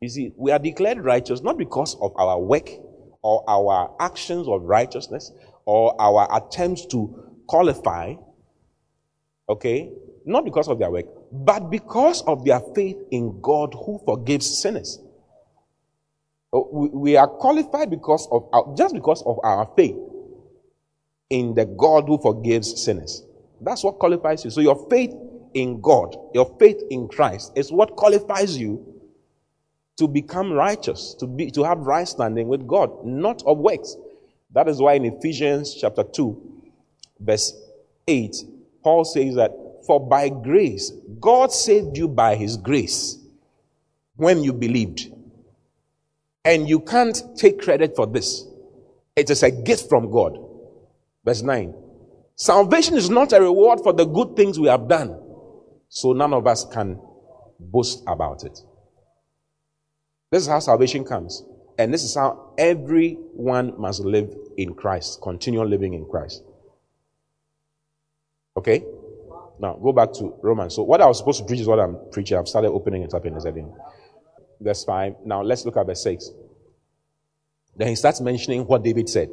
[0.00, 2.70] You see, we are declared righteous not because of our work
[3.22, 5.32] or our actions of righteousness
[5.64, 8.14] or our attempts to qualify.
[9.48, 9.92] Okay?
[10.24, 14.98] not because of their work, but because of their faith in God who forgives sinners.
[16.54, 19.96] Oh, we are qualified because of our, just because of our faith
[21.28, 23.24] in the God who forgives sinners.
[23.60, 24.52] That's what qualifies you.
[24.52, 25.12] So your faith
[25.52, 28.86] in God, your faith in Christ is what qualifies you
[29.96, 33.96] to become righteous, to be to have right standing with God, not of works.
[34.52, 36.62] That is why in Ephesians chapter 2,
[37.18, 37.52] verse
[38.06, 38.36] 8,
[38.84, 39.50] Paul says that
[39.86, 43.18] for by grace, God saved you by his grace
[44.14, 45.10] when you believed.
[46.44, 48.46] And you can't take credit for this.
[49.16, 50.38] It is a gift from God.
[51.24, 51.74] Verse 9.
[52.36, 55.20] Salvation is not a reward for the good things we have done.
[55.88, 57.00] So none of us can
[57.58, 58.58] boast about it.
[60.30, 61.44] This is how salvation comes.
[61.78, 66.42] And this is how everyone must live in Christ, continue living in Christ.
[68.56, 68.84] Okay?
[69.58, 70.74] Now, go back to Romans.
[70.74, 72.36] So, what I was supposed to preach is what I'm preaching.
[72.36, 73.72] I've started opening it up in the setting.
[74.64, 75.16] Verse 5.
[75.26, 76.30] Now, let's look at verse 6.
[77.76, 79.28] Then he starts mentioning what David said.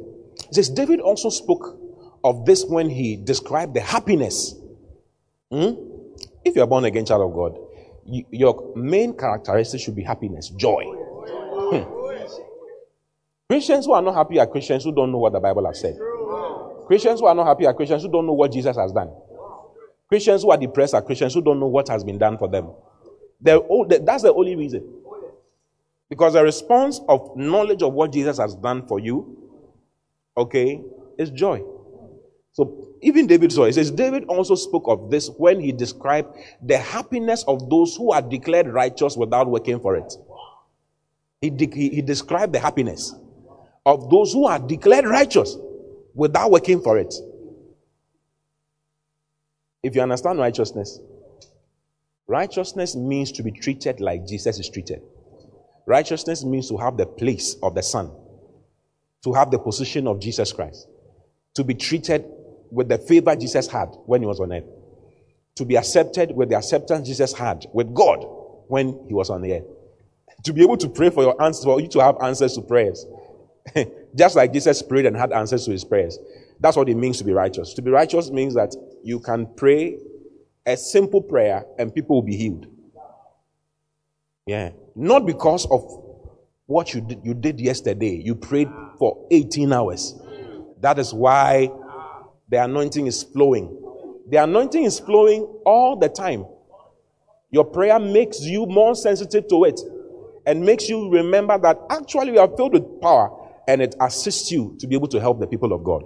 [0.48, 1.78] He says, David also spoke
[2.22, 4.54] of this when he described the happiness.
[5.50, 5.72] Hmm?
[6.44, 7.58] If you're born again child of God,
[8.04, 10.84] you, your main characteristic should be happiness, joy.
[10.84, 12.02] Hmm.
[13.48, 15.96] Christians who are not happy are Christians who don't know what the Bible has said.
[16.86, 19.10] Christians who are not happy are Christians who don't know what Jesus has done.
[20.08, 22.70] Christians who are depressed are Christians who don't know what has been done for them.
[23.40, 25.01] That's the only reason.
[26.12, 29.48] Because the response of knowledge of what Jesus has done for you,
[30.36, 30.78] okay,
[31.16, 31.62] is joy.
[32.52, 36.76] So even David saw it says David also spoke of this when he described the
[36.76, 40.12] happiness of those who are declared righteous without working for it.
[41.40, 43.14] He, de- he, he described the happiness
[43.86, 45.56] of those who are declared righteous
[46.14, 47.14] without working for it.
[49.82, 51.00] If you understand righteousness,
[52.26, 55.00] righteousness means to be treated like Jesus is treated.
[55.86, 58.10] Righteousness means to have the place of the Son,
[59.24, 60.86] to have the position of Jesus Christ,
[61.54, 62.24] to be treated
[62.70, 64.64] with the favor Jesus had when he was on earth,
[65.56, 68.24] to be accepted with the acceptance Jesus had with God
[68.68, 69.66] when he was on the earth,
[70.44, 73.04] to be able to pray for your answers, for you to have answers to prayers.
[74.14, 76.18] Just like Jesus prayed and had answers to his prayers.
[76.60, 77.74] That's what it means to be righteous.
[77.74, 79.98] To be righteous means that you can pray
[80.66, 82.66] a simple prayer and people will be healed.
[84.46, 84.70] Yeah.
[84.94, 85.82] Not because of
[86.66, 88.20] what you did, you did yesterday.
[88.22, 88.68] You prayed
[88.98, 90.14] for 18 hours.
[90.80, 91.70] That is why
[92.48, 93.78] the anointing is flowing.
[94.28, 96.46] The anointing is flowing all the time.
[97.50, 99.80] Your prayer makes you more sensitive to it
[100.46, 103.30] and makes you remember that actually you are filled with power
[103.68, 106.02] and it assists you to be able to help the people of God.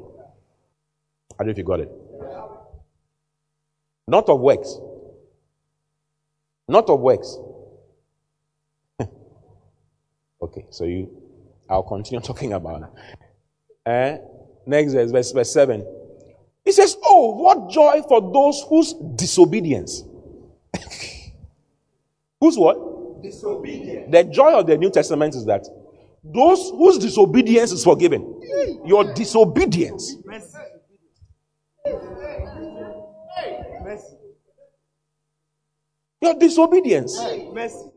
[1.38, 1.90] I don't know if you got it.
[4.08, 4.78] Not of works.
[6.68, 7.38] Not of works.
[10.40, 11.10] Okay, so you,
[11.68, 13.90] I'll continue talking about it.
[13.90, 14.18] Eh?
[14.66, 15.86] Next verse, verse, verse 7.
[16.64, 20.02] He says, Oh, what joy for those whose disobedience.
[22.40, 23.22] whose what?
[23.22, 24.10] Disobedience.
[24.10, 25.64] The joy of the New Testament is that
[26.24, 28.42] those whose disobedience is forgiven.
[28.84, 30.16] Your disobedience.
[36.20, 37.16] Your disobedience.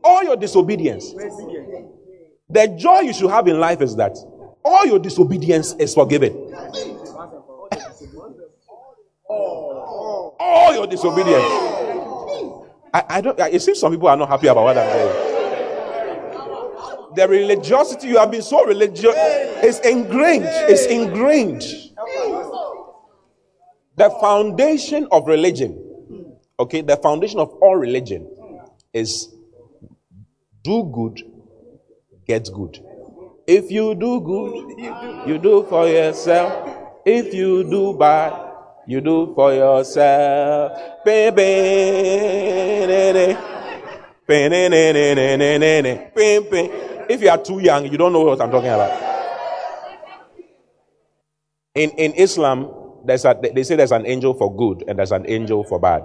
[0.04, 1.12] All your disobedience.
[2.50, 4.16] The joy you should have in life is that
[4.64, 6.50] all your disobedience is forgiven.
[10.40, 11.44] all your disobedience.
[12.92, 13.38] I, I don't.
[13.38, 15.26] It seems some people are not happy about what I'm saying.
[17.16, 19.14] The religiosity you have been so religious
[19.64, 20.44] is ingrained.
[20.46, 21.62] It's ingrained.
[23.96, 28.30] The foundation of religion, okay, the foundation of all religion
[28.94, 29.34] is
[30.62, 31.20] do good,
[32.30, 32.78] get good.
[33.46, 34.54] If you do good,
[35.26, 36.52] you do for yourself.
[37.04, 38.32] If you do bad,
[38.86, 40.78] you do for yourself.
[47.12, 48.92] If you are too young, you don't know what I'm talking about.
[51.74, 52.70] In, in Islam,
[53.04, 56.04] there's a, they say there's an angel for good and there's an angel for bad.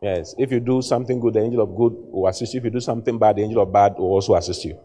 [0.00, 0.34] Yes.
[0.38, 2.58] If you do something good, the angel of good will assist you.
[2.58, 4.78] If you do something bad, the angel of bad will also assist you.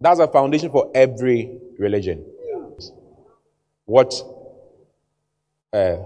[0.00, 2.24] That's a foundation for every religion.
[3.84, 4.14] What
[5.72, 5.96] uh,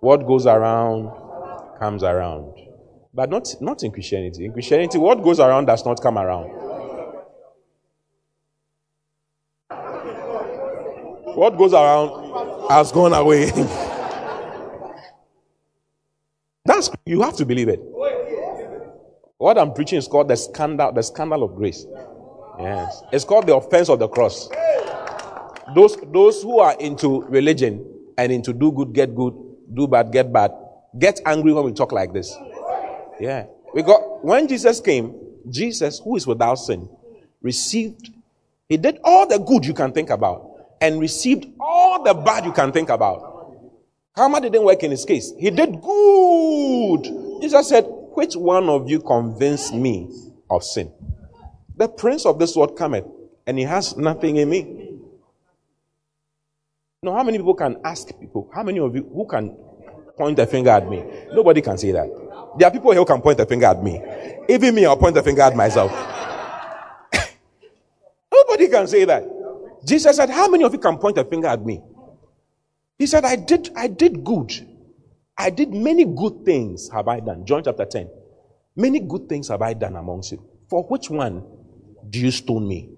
[0.00, 1.10] what goes around
[1.78, 2.54] comes around.
[3.14, 4.46] But not, not in Christianity.
[4.46, 6.48] In Christianity, what goes around does not come around.
[11.36, 13.50] What goes around has gone away.
[16.64, 17.80] That's you have to believe it.
[19.38, 21.84] What I'm preaching is called the scandal, the scandal of grace.
[22.60, 23.02] Yes.
[23.12, 24.48] It's called the offense of the cross.
[25.74, 27.84] Those, those who are into religion
[28.16, 29.34] and into do good, get good,
[29.74, 30.52] do bad, get bad,
[30.96, 32.36] get angry when we talk like this.
[33.18, 33.46] Yeah.
[33.74, 35.14] Because when Jesus came,
[35.50, 36.88] Jesus, who is without sin,
[37.40, 38.10] received,
[38.68, 40.50] he did all the good you can think about
[40.80, 43.31] and received all the bad you can think about.
[44.14, 45.32] Karma didn't work in his case.
[45.38, 47.04] He did good.
[47.40, 50.10] Jesus said, Which one of you convinced me
[50.50, 50.92] of sin?
[51.76, 53.06] The prince of this world cometh,
[53.46, 54.98] and he has nothing in me.
[57.02, 58.50] No, how many people can ask people?
[58.54, 59.56] How many of you who can
[60.16, 61.02] point a finger at me?
[61.32, 62.08] Nobody can say that.
[62.58, 64.00] There are people who can point a finger at me.
[64.48, 65.90] Even me, I'll point a finger at myself.
[68.32, 69.24] Nobody can say that.
[69.84, 71.82] Jesus said, How many of you can point a finger at me?
[73.02, 74.52] He said, I did, I did good.
[75.36, 77.44] I did many good things have I done.
[77.44, 78.08] John chapter 10.
[78.76, 80.48] Many good things have I done amongst you.
[80.70, 81.44] For which one
[82.08, 82.90] do you stone me?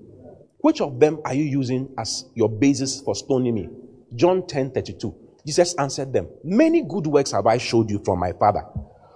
[0.58, 3.70] Which of them are you using as your basis for stoning me?
[4.14, 5.14] John 10 32.
[5.46, 8.62] Jesus answered them, Many good works have I showed you from my Father.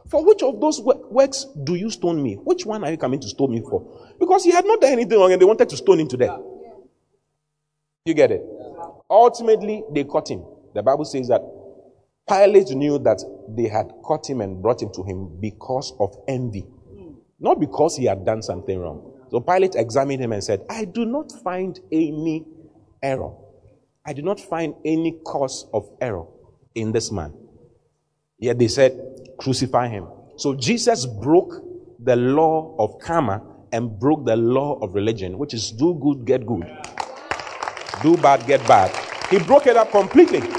[0.08, 2.36] For which of those works do you stone me?
[2.36, 4.14] Which one are you coming to stone me for?
[4.18, 6.40] Because he had not done anything wrong and they wanted to stone him to death.
[8.06, 8.42] You get it?
[9.10, 10.46] Ultimately, they caught him.
[10.78, 11.42] The Bible says that
[12.28, 16.64] Pilate knew that they had caught him and brought him to him because of envy,
[17.40, 19.12] not because he had done something wrong.
[19.32, 22.46] So Pilate examined him and said, I do not find any
[23.02, 23.32] error.
[24.06, 26.26] I do not find any cause of error
[26.76, 27.34] in this man.
[28.38, 28.96] Yet they said,
[29.40, 30.06] Crucify him.
[30.36, 31.54] So Jesus broke
[31.98, 36.46] the law of karma and broke the law of religion, which is do good, get
[36.46, 36.70] good,
[38.00, 38.94] do bad, get bad.
[39.28, 40.57] He broke it up completely.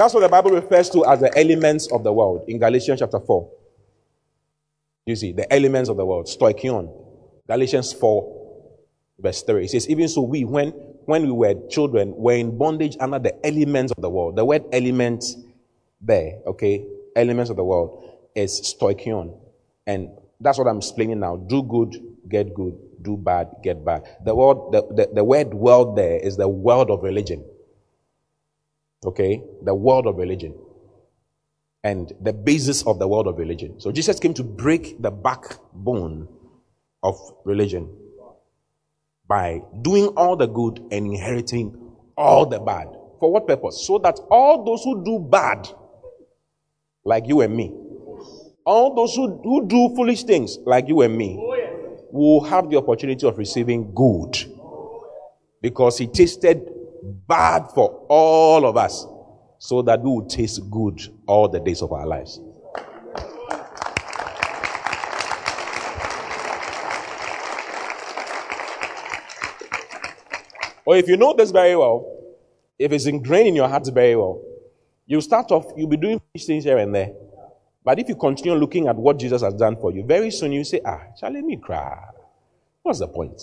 [0.00, 3.20] That's what the Bible refers to as the elements of the world in Galatians chapter
[3.20, 3.50] 4.
[5.04, 6.90] You see, the elements of the world, stoicheion.
[7.46, 8.62] Galatians 4,
[9.18, 9.64] verse 3.
[9.64, 10.70] It says, Even so, we, when,
[11.04, 14.36] when we were children, were in bondage under the elements of the world.
[14.36, 15.22] The word element
[16.00, 16.82] there, okay,
[17.14, 18.02] elements of the world,
[18.34, 19.38] is stoicheion.
[19.86, 20.08] And
[20.40, 21.36] that's what I'm explaining now.
[21.36, 21.94] Do good,
[22.26, 22.78] get good.
[23.02, 24.04] Do bad, get bad.
[24.24, 27.44] The word, the, the, the word world there is the world of religion.
[29.04, 29.42] Okay?
[29.62, 30.54] The world of religion.
[31.82, 33.80] And the basis of the world of religion.
[33.80, 36.28] So Jesus came to break the backbone
[37.02, 37.88] of religion
[39.26, 42.88] by doing all the good and inheriting all the bad.
[43.18, 43.86] For what purpose?
[43.86, 45.68] So that all those who do bad,
[47.04, 47.72] like you and me,
[48.66, 51.36] all those who, who do foolish things, like you and me,
[52.10, 54.36] will have the opportunity of receiving good.
[55.62, 56.68] Because he tasted
[57.02, 59.06] bad for all of us,
[59.58, 62.40] so that we will taste good all the days of our lives.
[70.84, 72.04] Or if you know this very well,
[72.78, 74.42] if it's ingrained in your heart very well,
[75.06, 77.12] you start off, you'll be doing things here and there.
[77.84, 80.64] But if you continue looking at what Jesus has done for you, very soon you
[80.64, 81.96] say, ah, shall let me cry.
[82.82, 83.40] What's the point?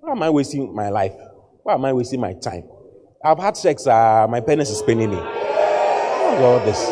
[0.00, 1.14] Why am I wasting my life?
[1.62, 2.64] Why am I wasting my time?
[3.24, 5.18] I've had sex, uh, my penis is paining me.
[5.20, 6.88] Oh, all this.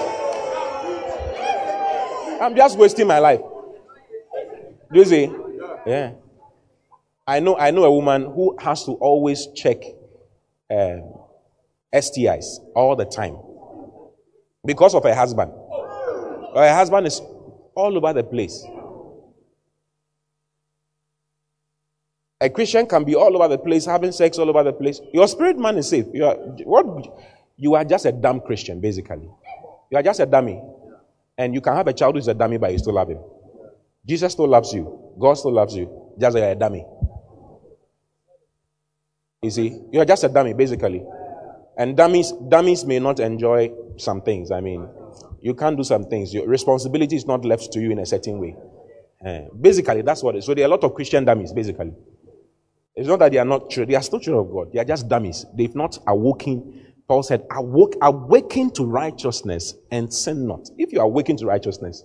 [2.41, 3.41] I'm just wasting my life.
[4.93, 5.33] Do you see?
[5.87, 6.13] Yeah.
[7.27, 9.83] I know, I know a woman who has to always check
[10.71, 11.15] um,
[11.95, 13.37] STIs all the time
[14.65, 15.53] because of her husband.
[16.55, 17.21] Her husband is
[17.75, 18.65] all over the place.
[22.41, 25.01] A Christian can be all over the place, having sex all over the place.
[25.13, 26.07] Your spirit man is safe.
[26.13, 27.19] You are, what,
[27.57, 29.29] you are just a dumb Christian, basically.
[29.91, 30.61] You are just a dummy.
[31.39, 33.21] And you can have a child who's a dummy, but you still love him.
[34.07, 35.15] Jesus still loves you.
[35.19, 36.15] God still loves you.
[36.21, 36.85] Just like a dummy.
[39.43, 41.05] You see, you're just a dummy, basically.
[41.79, 44.51] And dummies, dummies may not enjoy some things.
[44.51, 44.89] I mean,
[45.41, 46.35] you can't do some things.
[46.35, 48.57] Your responsibility is not left to you in a certain way.
[49.25, 50.47] Uh, basically, that's what it is.
[50.47, 51.93] So there are a lot of Christian dummies, basically.
[52.97, 53.85] It's not that they are not true.
[53.85, 54.73] They are still children of God.
[54.73, 55.45] They are just dummies.
[55.55, 56.87] They've not awoken.
[57.07, 60.71] Paul said, Awoke, awaken to righteousness and sin not.
[60.79, 62.05] If you awaken to righteousness,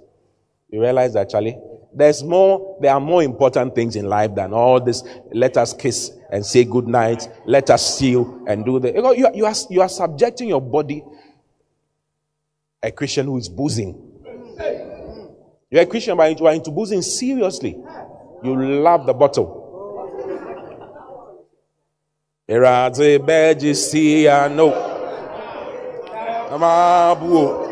[0.70, 1.58] you realize that, Charlie,
[1.94, 5.04] there's more, there are more important things in life than all this.
[5.32, 7.28] Let us kiss and say good night.
[7.46, 8.92] Let us steal and do the.
[8.94, 11.04] You, know, you, are, you, are, you are subjecting your body
[12.84, 14.08] a Christian who is boozing.
[15.70, 17.78] You're a Christian, but you are into boozing seriously.
[18.44, 19.61] You love the bottle.
[22.50, 24.74] Erade beji si ano.
[26.52, 27.68] Amabu.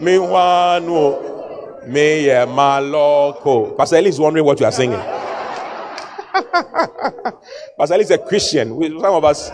[0.00, 1.32] Me wanu.
[1.86, 3.76] Me ye maloko.
[3.76, 4.98] Pastor Eli is wondering what you are singing.
[7.78, 8.74] Pastor Eli is a Christian.
[8.76, 9.50] We, some of us,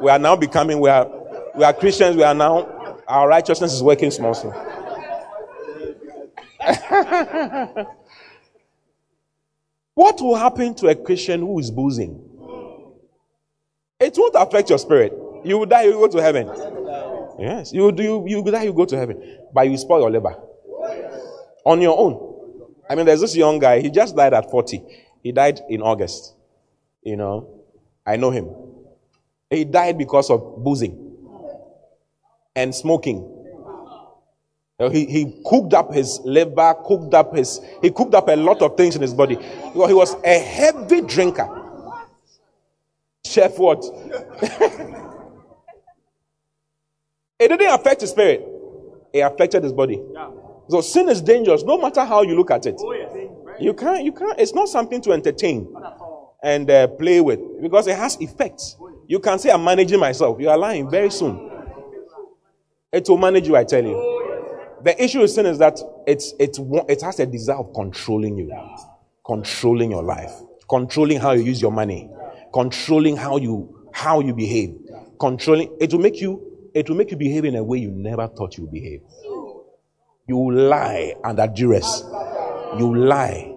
[0.00, 1.08] we are now becoming, we are,
[1.54, 2.16] we are Christians.
[2.16, 4.34] We are now, our righteousness is working small.
[4.34, 4.52] small.
[9.94, 12.33] what will happen to a Christian who is boozing?
[14.04, 15.12] It won't affect your spirit.
[15.44, 16.46] You will die, you will go to heaven.
[17.38, 18.02] Yes, you do.
[18.02, 20.36] You, you die, you go to heaven, but you spoil your labor
[21.64, 22.34] on your own.
[22.88, 23.80] I mean, there's this young guy.
[23.80, 24.82] He just died at 40.
[25.22, 26.34] He died in August.
[27.02, 27.64] You know,
[28.06, 28.50] I know him.
[29.50, 31.16] He died because of boozing
[32.54, 33.30] and smoking.
[34.78, 38.76] He, he cooked up his liver, cooked up his, he cooked up a lot of
[38.76, 39.36] things in his body.
[39.36, 41.63] He was a heavy drinker.
[43.24, 43.82] Chef what?
[47.38, 48.46] it didn't affect his spirit.
[49.12, 50.02] It affected his body.
[50.68, 52.80] So sin is dangerous, no matter how you look at it.
[53.60, 55.72] You can't, you can't, it's not something to entertain
[56.42, 58.76] and uh, play with because it has effects.
[59.06, 60.40] You can say, I'm managing myself.
[60.40, 61.50] You are lying very soon.
[62.92, 64.14] It will manage you, I tell you.
[64.82, 66.58] The issue with sin is that it's, it's,
[66.88, 68.52] it has a desire of controlling you,
[69.24, 70.32] controlling your life,
[70.68, 72.10] controlling how you use your money,
[72.54, 74.76] controlling how you, how you behave,
[75.18, 75.76] controlling.
[75.80, 78.56] It will make you, it will make you behave in a way you never thought
[78.56, 79.00] you would behave.
[80.28, 82.04] You lie under duress.
[82.78, 83.56] You lie.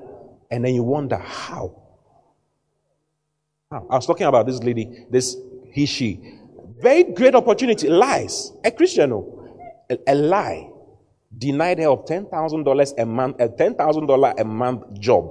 [0.49, 1.75] And then you wonder how.
[3.71, 5.35] I was talking about this lady, this
[5.71, 6.39] he, she.
[6.79, 7.89] Very great opportunity.
[7.89, 8.51] Lies.
[8.63, 9.77] A Christian, no.
[9.89, 10.69] A, a lie.
[11.37, 15.29] Denied her of $10,000 a month, a $10,000 a month job.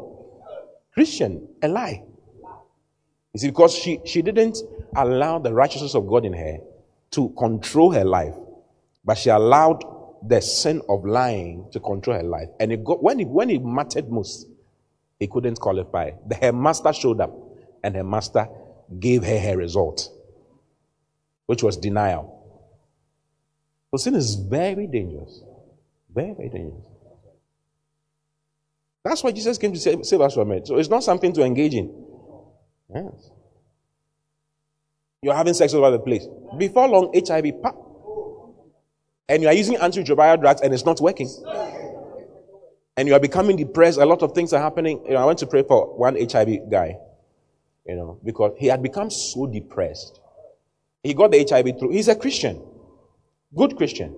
[0.94, 2.05] Christian, a lie.
[3.36, 4.56] You see, because she, she didn't
[4.96, 6.56] allow the righteousness of God in her
[7.10, 8.32] to control her life,
[9.04, 9.84] but she allowed
[10.26, 12.48] the sin of lying to control her life.
[12.58, 14.46] And it got, when, it, when it mattered most,
[15.20, 16.12] he couldn't qualify.
[16.26, 17.36] The, her master showed up,
[17.84, 18.48] and her master
[18.98, 20.08] gave her her result,
[21.44, 22.42] which was denial.
[23.90, 25.42] So sin is very dangerous.
[26.08, 26.84] Very, very dangerous.
[29.04, 30.66] That's why Jesus came to save, save us from it.
[30.66, 32.05] So it's not something to engage in.
[32.94, 33.30] Yes.
[35.22, 36.26] You're having sex all over the place.
[36.56, 37.82] Before long, HIV, pop.
[39.28, 41.28] And you are using antiretroviral drugs and it's not working.
[42.96, 43.98] And you are becoming depressed.
[43.98, 45.02] A lot of things are happening.
[45.04, 46.96] You know, I went to pray for one HIV guy,
[47.86, 50.20] you know, because he had become so depressed.
[51.02, 51.90] He got the HIV through.
[51.90, 52.62] He's a Christian,
[53.54, 54.16] good Christian,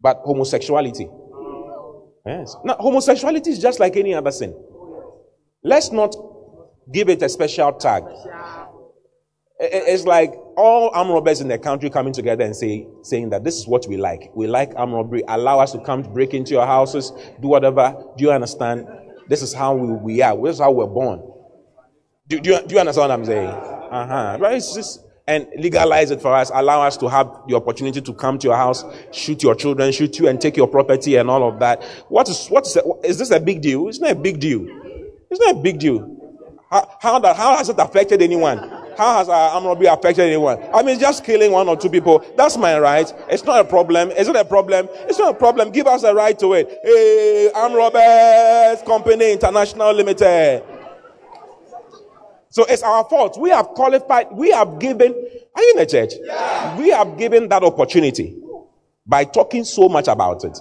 [0.00, 1.08] but homosexuality.
[2.24, 2.54] Yes.
[2.64, 4.54] Now, homosexuality is just like any other sin.
[5.62, 6.14] Let's not
[6.92, 8.04] give it a special tag.
[9.62, 13.56] It's like all armed robbers in the country coming together and say, saying that this
[13.56, 14.30] is what we like.
[14.34, 15.22] We like armed robbery.
[15.28, 17.94] Allow us to come break into your houses, do whatever.
[18.16, 18.86] Do you understand?
[19.28, 20.34] This is how we, we are.
[20.42, 21.22] This is how we're born.
[22.28, 23.48] Do, do, you, do you understand what I'm saying?
[23.48, 24.38] Uh huh.
[24.40, 24.54] Right?
[24.54, 26.50] Just, and legalize it for us.
[26.52, 30.18] Allow us to have the opportunity to come to your house, shoot your children, shoot
[30.18, 31.84] you, and take your property and all of that.
[32.08, 33.88] What is what is is this a big deal?
[33.88, 34.66] It's not a big deal.
[35.30, 36.19] It's not a big deal.
[36.70, 38.58] How how, that, how has it affected anyone?
[38.96, 40.62] How has uh, our armed robbery affected anyone?
[40.72, 42.24] I mean, just killing one or two people.
[42.36, 43.12] That's my right.
[43.28, 44.10] It's not a problem.
[44.12, 44.88] Is it a problem?
[45.08, 45.70] It's not a problem.
[45.72, 46.68] Give us a right to it.
[46.68, 50.62] Eh, hey, armed robbers company international limited.
[52.50, 53.36] So it's our fault.
[53.38, 54.28] We have qualified.
[54.32, 55.12] We have given.
[55.56, 56.12] Are you in the church?
[56.22, 56.76] Yeah.
[56.78, 58.36] We have given that opportunity
[59.06, 60.56] by talking so much about it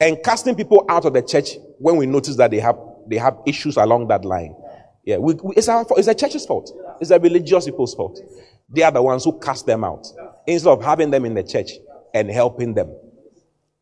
[0.00, 2.76] and casting people out of the church when we notice that they have
[3.08, 4.54] they have issues along that line.
[5.06, 5.86] Yeah, we, we, it's our.
[5.96, 6.70] It's the church's fault.
[7.00, 8.20] It's the religious people's fault.
[8.68, 10.06] They are the ones who cast them out
[10.46, 11.70] instead of having them in the church
[12.12, 12.94] and helping them.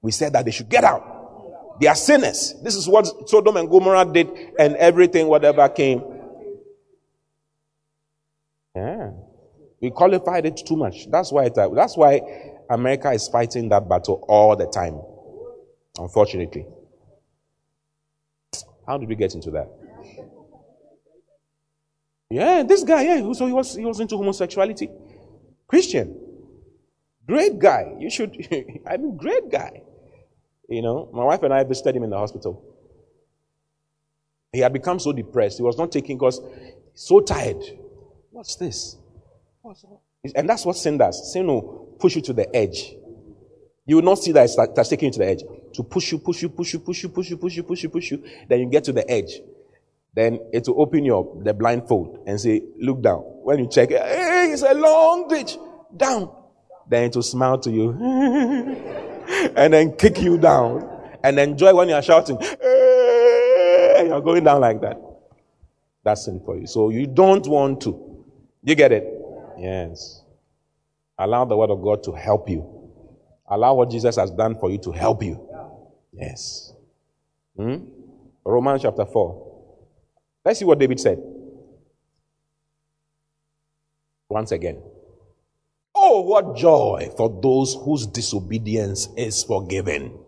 [0.03, 1.81] We said that they should get out.
[1.81, 2.55] They are sinners.
[2.63, 4.29] This is what Sodom and Gomorrah did,
[4.61, 6.15] and everything, whatever came
[8.75, 9.11] yeah.
[9.81, 11.11] We qualified it too much.
[11.11, 12.21] That's why it, that's why
[12.71, 15.01] America is fighting that battle all the time.
[15.99, 16.67] Unfortunately.
[18.87, 19.69] How did we get into that?
[22.35, 24.91] Yeah, this guy, yeah, so he was he was into homosexuality.
[25.69, 26.19] Christian.
[27.29, 27.95] Great guy.
[28.01, 28.35] You should
[28.87, 29.83] I mean great guy.
[30.69, 32.61] You know, my wife and I visited him in the hospital.
[34.53, 35.59] He had become so depressed.
[35.59, 36.41] He was not taking because
[36.95, 37.63] so tired.
[38.33, 38.97] What's this?
[39.63, 39.85] What's?
[40.35, 41.33] And that's what sin does.
[41.33, 42.97] Sin will push you to the edge.
[43.87, 45.43] You will not see that it's taking you to the edge.
[45.75, 47.89] To push you, push you, push you, push you, push you, push you, push you,
[47.91, 48.25] push you.
[48.49, 49.39] Then you get to the edge.
[50.15, 53.19] Then it will open your the blindfold and say, look down.
[53.43, 55.57] When you check, hey, it's a long ditch.
[55.97, 56.31] Down.
[56.89, 57.91] Then it will smile to you.
[59.57, 60.91] and then kick you down.
[61.23, 65.01] And enjoy when you are shouting, hey, you're going down like that.
[66.05, 66.67] That's sin for you.
[66.67, 68.25] So you don't want to.
[68.63, 69.05] You get it?
[69.59, 70.23] Yes.
[71.19, 72.71] Allow the word of God to help you.
[73.49, 75.49] Allow what Jesus has done for you to help you.
[76.13, 76.73] Yes.
[77.57, 77.77] Hmm?
[78.45, 79.44] Romans chapter 4.
[80.45, 81.23] Let's see what David said.
[84.29, 84.83] Once again.
[85.95, 90.19] Oh, what joy for those whose disobedience is forgiven,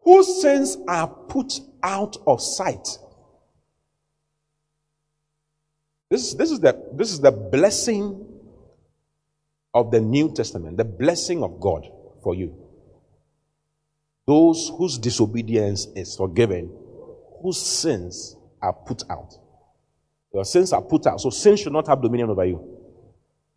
[0.00, 2.98] whose sins are put out of sight.
[6.08, 8.26] This, this, is the, this is the blessing
[9.74, 11.88] of the New Testament, the blessing of God
[12.22, 12.56] for you.
[14.26, 16.72] Those whose disobedience is forgiven,
[17.42, 19.34] whose sins are put out.
[20.32, 21.20] Your sins are put out.
[21.20, 22.78] So sin should not have dominion over you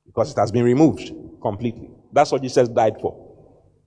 [0.06, 1.90] because it has been removed completely.
[2.12, 3.20] That's what Jesus died for.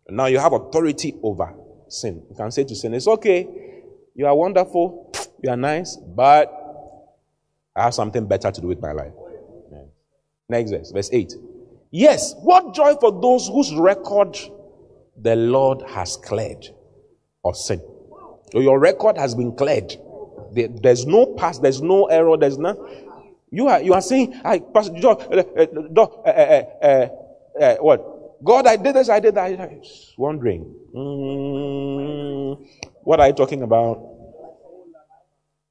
[0.08, 1.54] Now you have authority over
[1.88, 2.24] sin.
[2.30, 3.48] You can say to sin, It's okay.
[4.14, 5.12] You are wonderful.
[5.42, 5.96] You are nice.
[5.96, 6.52] But
[7.74, 9.12] I have something better to do with my life.
[10.48, 11.32] Next verse, verse 8.
[11.90, 14.36] Yes, what joy for those whose record
[15.20, 16.66] the Lord has cleared
[17.44, 17.80] of sin.
[18.52, 19.96] So your record has been cleared.
[20.56, 22.76] There- there's no past, there's no error, there's none.
[23.50, 27.08] You are you are saying, I Pastor John, uh, uh, uh, uh, uh,
[27.60, 28.00] uh, what?
[28.42, 29.44] God, I did this, I did that.
[29.60, 32.66] I was wondering, mm,
[33.04, 34.02] what are you talking about?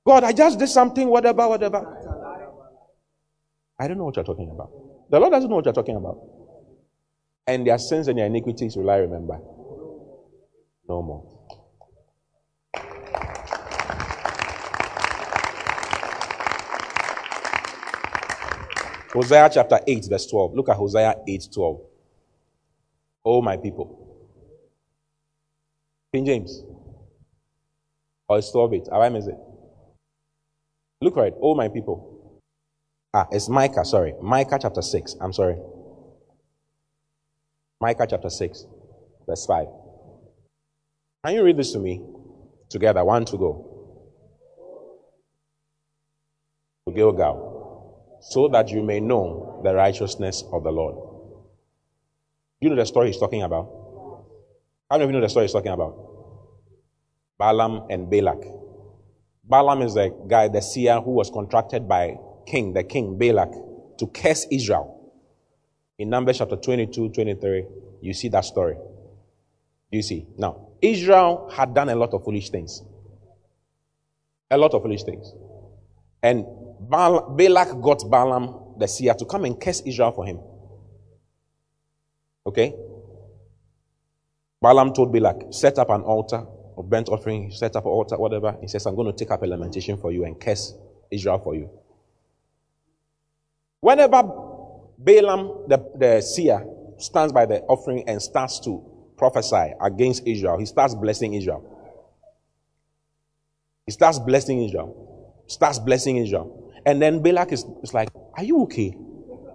[0.07, 1.81] God, I just did something, whatever, whatever.
[3.79, 4.71] I don't know what you're talking about.
[5.09, 6.17] The Lord doesn't know what you're talking about.
[7.47, 9.39] And their sins and their iniquities will I remember.
[10.87, 11.34] No more.
[19.15, 20.53] Hosea chapter 8, verse 12.
[20.55, 21.81] Look at Hosea 8, 12.
[23.23, 24.27] Oh, my people.
[26.13, 26.63] King James.
[28.27, 28.87] Or it's 12 8.
[28.91, 29.37] Have I missed it?
[31.01, 31.33] Look right.
[31.41, 32.41] Oh, my people.
[33.13, 34.13] Ah, it's Micah, sorry.
[34.21, 35.15] Micah chapter 6.
[35.21, 35.55] I'm sorry.
[37.79, 38.65] Micah chapter 6,
[39.25, 39.67] verse 5.
[41.23, 42.01] Can you read this to me?
[42.69, 43.71] Together, one to go.
[46.87, 47.54] To Gilgal,
[48.29, 50.95] so that you may know the righteousness of the Lord.
[52.59, 53.65] You know the story he's talking about?
[54.89, 55.95] How many of you know the story he's talking about?
[57.37, 58.43] Balaam and Balak.
[59.43, 62.15] Balaam is the guy, the seer, who was contracted by
[62.47, 63.51] king, the king Balak,
[63.99, 65.13] to curse Israel.
[65.99, 67.65] In Numbers chapter 22, 23,
[68.01, 68.75] you see that story.
[69.91, 70.25] Do you see.
[70.35, 72.81] Now, Israel had done a lot of foolish things.
[74.49, 75.31] A lot of foolish things.
[76.23, 76.43] And
[76.79, 80.39] Bal- Balak got Balaam, the seer, to come and curse Israel for him.
[82.45, 82.75] Okay?
[84.61, 86.45] Balaam told Balak, set up an altar
[86.77, 88.57] of burnt offering, set up an altar, whatever.
[88.61, 90.73] He says, I'm going to take up a lamentation for you and curse
[91.11, 91.69] Israel for you.
[93.81, 94.23] Whenever
[94.97, 96.65] Balaam, the, the seer,
[96.97, 98.83] stands by the offering and starts to
[99.17, 101.63] prophesy against Israel, he starts blessing Israel.
[103.85, 105.43] He starts blessing Israel.
[105.47, 106.64] Starts blessing Israel.
[106.85, 108.97] And then Balak is, is like, Are you okay?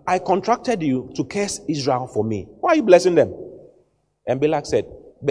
[0.07, 2.49] I contracted you to curse Israel for me.
[2.61, 3.35] Why are you blessing them?
[4.27, 4.87] And Balak said,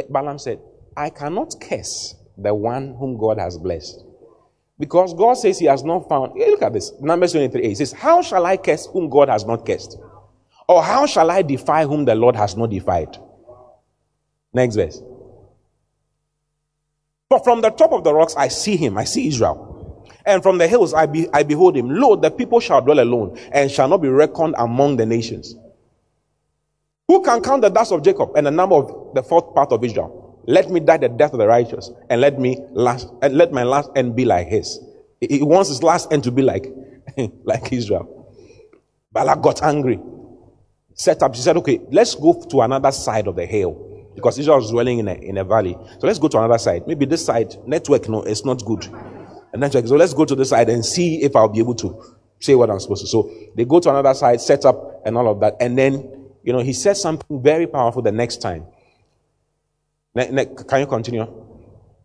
[0.10, 0.60] Balaam said,
[0.96, 4.06] I cannot curse the one whom God has blessed.
[4.78, 6.34] Because God says he has not found.
[6.36, 6.94] Look at this.
[7.02, 9.98] Numbers 23 8 says, How shall I curse whom God has not cursed?
[10.68, 13.18] Or how shall I defy whom the Lord has not defied?
[14.54, 15.02] Next verse.
[17.28, 19.69] But from the top of the rocks I see him, I see Israel.
[20.26, 21.90] And from the hills I, be, I behold him.
[21.90, 25.56] Lo, the people shall dwell alone and shall not be reckoned among the nations.
[27.08, 29.84] Who can count the dust of Jacob and the number of the fourth part of
[29.84, 30.42] Israel?
[30.46, 33.64] Let me die the death of the righteous, and let me last and let my
[33.64, 34.80] last end be like his.
[35.20, 36.66] He wants his last end to be like,
[37.44, 38.20] like Israel.
[39.12, 40.00] Balak got angry.
[40.94, 43.86] Set up, he said, Okay, let's go to another side of the hill.
[44.16, 45.78] Because Israel was dwelling in a, in a valley.
[46.00, 46.86] So let's go to another side.
[46.88, 48.88] Maybe this side, network, no, it's not good.
[49.54, 49.88] A network.
[49.88, 52.04] So let's go to this side and see if I'll be able to
[52.40, 53.08] say what I'm supposed to.
[53.08, 55.56] So they go to another side, set up and all of that.
[55.60, 58.66] And then, you know, he says something very powerful the next time.
[60.16, 61.26] Ne- ne- can you continue?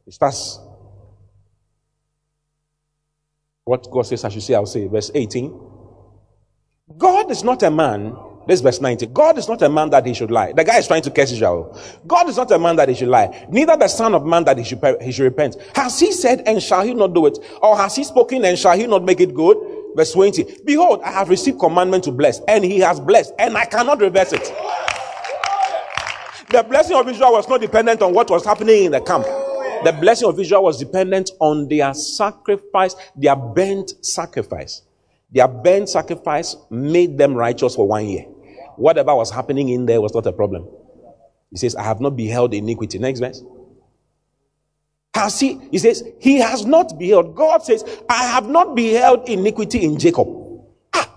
[0.07, 0.59] It starts.
[3.64, 4.86] What God says I should say, I'll say.
[4.86, 5.61] Verse 18.
[6.99, 8.16] God is not a man.
[8.47, 9.07] This is verse 90.
[9.07, 10.53] God is not a man that he should lie.
[10.53, 11.78] The guy is trying to curse Israel.
[12.07, 13.47] God is not a man that he should lie.
[13.51, 15.57] Neither the son of man that he should, he should repent.
[15.74, 17.38] Has he said and shall he not do it?
[17.62, 19.57] Or has he spoken and shall he not make it good?
[19.97, 20.62] Verse 20.
[20.64, 24.32] Behold, I have received commandment to bless and he has blessed and I cannot reverse
[24.32, 24.53] it.
[26.51, 29.24] The blessing of Israel was not dependent on what was happening in the camp.
[29.84, 34.82] The blessing of Israel was dependent on their sacrifice, their burnt sacrifice.
[35.32, 38.26] Their burnt sacrifice made them righteous for one year.
[38.77, 40.68] Whatever was happening in there was not a problem.
[41.51, 42.99] He says, I have not beheld iniquity.
[42.99, 43.43] Next verse.
[45.14, 45.61] Has he?
[45.70, 47.37] He says, He has not beheld.
[47.37, 50.29] God says, I have not beheld iniquity in Jacob.
[50.95, 51.11] Ah,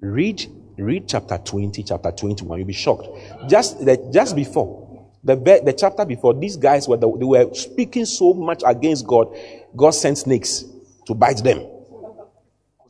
[0.00, 0.46] Read,
[0.78, 2.58] read chapter 20, chapter 21.
[2.58, 3.08] You'll be shocked.
[3.48, 8.06] Just, the, just before, the, the chapter before, these guys were, the, they were speaking
[8.06, 9.28] so much against God,
[9.76, 10.64] God sent snakes
[11.06, 11.66] to bite them.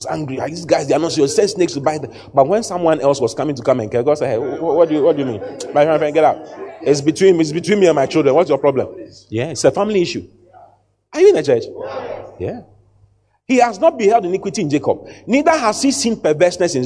[0.07, 0.37] Angry.
[0.37, 1.37] Like, These guys, they are not serious.
[1.37, 2.13] Send snakes to bite them.
[2.35, 4.63] But when someone else was coming to come and kill, God said, Hey, wh- wh-
[4.77, 5.41] what do you, what do you mean?
[5.75, 6.39] My friend, get out.
[6.83, 8.35] It's between, it's between me and my children.
[8.35, 8.89] What's your problem?
[9.29, 10.29] Yeah, it's a family issue.
[11.13, 11.65] Are you in the church?
[12.39, 12.63] Yeah.
[13.47, 16.83] He has not beheld iniquity in Jacob, neither has he seen perverseness in,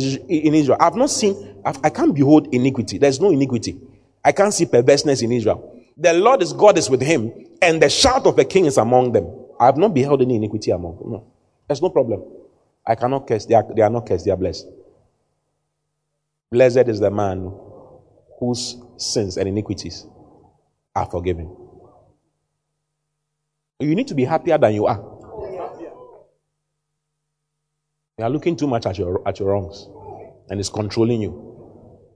[0.54, 0.76] Israel.
[0.80, 2.98] I've not seen, I've, I can't behold iniquity.
[2.98, 3.80] There's no iniquity.
[4.24, 5.82] I can't see perverseness in Israel.
[5.96, 9.12] The Lord is God is with him, and the shout of the king is among
[9.12, 9.32] them.
[9.60, 11.12] I have not beheld any iniquity among them.
[11.12, 11.24] No.
[11.68, 12.24] There's no problem.
[12.88, 13.44] I cannot curse.
[13.44, 14.66] They are, they are not cursed, they are blessed.
[16.50, 17.52] Blessed is the man
[18.40, 20.06] whose sins and iniquities
[20.96, 21.54] are forgiven.
[23.78, 24.98] You need to be happier than you are.
[28.16, 29.86] You are looking too much at your, at your wrongs,
[30.48, 31.44] and it's controlling you.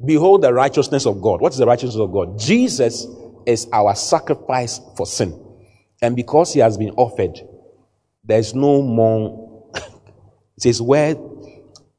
[0.05, 1.41] Behold the righteousness of God.
[1.43, 2.39] What is the righteousness of God?
[2.39, 3.07] Jesus
[3.47, 5.39] is our sacrifice for sin.
[6.01, 7.39] And because he has been offered,
[8.25, 9.52] there's no more.
[10.57, 11.17] It says, where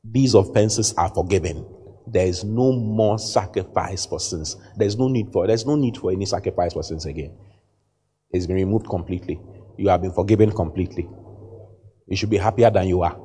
[0.03, 1.65] these offenses are forgiven,
[2.05, 4.57] there is no more sacrifice for sins.
[4.75, 7.31] There's no need for there's no need for any sacrifice for sins again.
[8.31, 9.39] It's been removed completely.
[9.77, 11.07] You have been forgiven completely.
[12.07, 13.17] You should be happier than you are.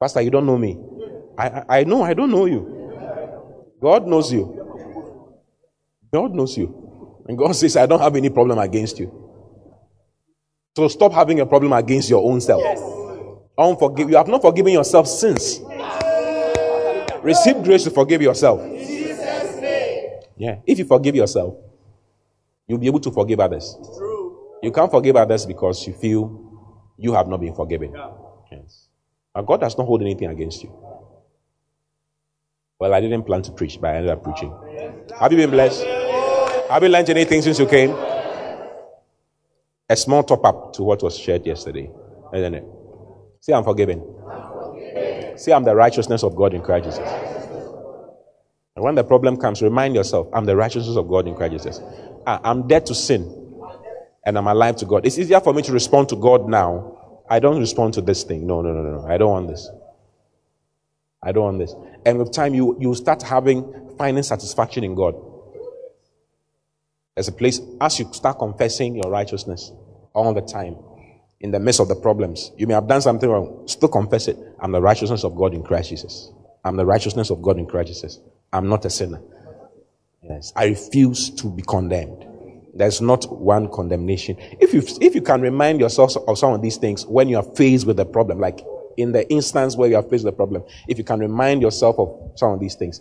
[0.00, 0.78] Pastor, you don't know me.
[1.38, 2.72] I, I, I know I don't know you.
[3.80, 4.66] God knows you.
[6.12, 7.22] God knows you.
[7.28, 9.25] And God says, I don't have any problem against you.
[10.76, 12.60] So stop having a problem against your own self.
[12.62, 12.78] Yes.
[13.58, 15.60] Unforgive, you have not forgiven yourself since.
[17.22, 18.60] Receive grace to forgive yourself.
[20.36, 20.58] Yeah.
[20.66, 21.54] If you forgive yourself,
[22.68, 23.74] you'll be able to forgive others.
[23.96, 24.38] True.
[24.62, 26.68] You can't forgive others because you feel
[26.98, 27.94] you have not been forgiven.
[28.52, 28.88] Yes.
[29.34, 30.76] And God does not hold anything against you.
[32.78, 34.52] Well, I didn't plan to preach, but I ended up preaching.
[35.18, 35.86] Have you been blessed?
[36.68, 37.96] Have you learned anything since you came?
[39.88, 41.90] A small top up to what was shared yesterday,
[42.34, 42.64] isn't it?
[43.40, 44.02] See, I'm forgiven.
[45.36, 47.08] See, I'm the righteousness of God in Christ Jesus.
[48.74, 51.80] And when the problem comes, remind yourself, I'm the righteousness of God in Christ Jesus.
[52.26, 53.22] I'm dead to sin,
[54.24, 55.06] and I'm alive to God.
[55.06, 57.22] It's easier for me to respond to God now.
[57.30, 58.46] I don't respond to this thing.
[58.46, 59.06] No, no, no, no.
[59.06, 59.68] I don't want this.
[61.22, 61.74] I don't want this.
[62.04, 65.14] And with time, you, you start having, finding satisfaction in God.
[67.16, 69.72] There's a place, as you start confessing your righteousness
[70.12, 70.76] all the time,
[71.40, 74.36] in the midst of the problems, you may have done something wrong, still confess it.
[74.60, 76.30] I'm the righteousness of God in Christ Jesus.
[76.62, 78.20] I'm the righteousness of God in Christ Jesus.
[78.52, 79.22] I'm not a sinner.
[80.22, 80.52] Yes.
[80.54, 82.26] I refuse to be condemned.
[82.74, 84.36] There's not one condemnation.
[84.60, 87.42] If you, if you can remind yourself of some of these things when you are
[87.42, 88.60] faced with a problem, like
[88.98, 91.98] in the instance where you are faced with the problem, if you can remind yourself
[91.98, 93.00] of some of these things,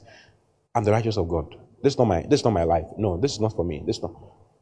[0.74, 1.54] I'm the righteous of God.
[1.82, 2.86] This is not my, this is not my life.
[2.98, 3.84] No, this is not for me.
[3.86, 4.14] This is not.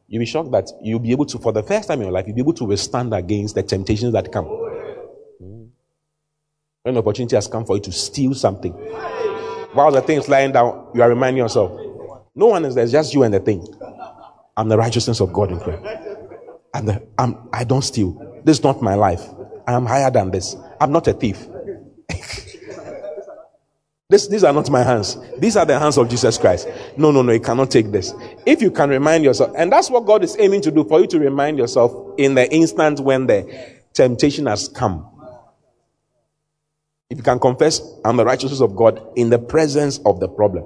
[0.06, 2.26] You'll be shocked that you'll be able to, for the first time in your life,
[2.26, 4.44] you'll be able to withstand against the temptations that come.
[4.44, 5.64] Hmm.
[6.82, 8.72] When opportunity has come for you to steal something,
[9.72, 11.72] while the thing is lying down, you are reminding yourself,
[12.34, 13.66] no one is there, it's just you and the thing.
[14.56, 15.82] I'm the righteousness of God in Christ.
[16.74, 18.42] And I'm, I don't steal.
[18.44, 19.22] This is not my life.
[19.66, 20.56] I am higher than this.
[20.80, 21.46] I'm not a thief.
[24.14, 25.18] this, these are not my hands.
[25.38, 26.68] These are the hands of Jesus Christ.
[26.96, 28.14] No, no, no, you cannot take this.
[28.46, 31.08] If you can remind yourself, and that's what God is aiming to do for you
[31.08, 35.10] to remind yourself in the instant when the temptation has come.
[37.10, 40.64] If you can confess, I'm the righteousness of God in the presence of the problem.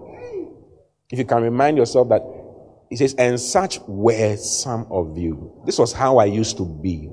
[1.11, 2.21] If you can remind yourself that
[2.91, 5.63] he says, and such were some of you.
[5.65, 7.09] This was how I used to be.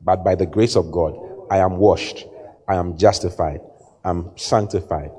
[0.00, 1.16] But by the grace of God,
[1.48, 2.24] I am washed.
[2.68, 3.60] I am justified.
[4.04, 5.10] I'm sanctified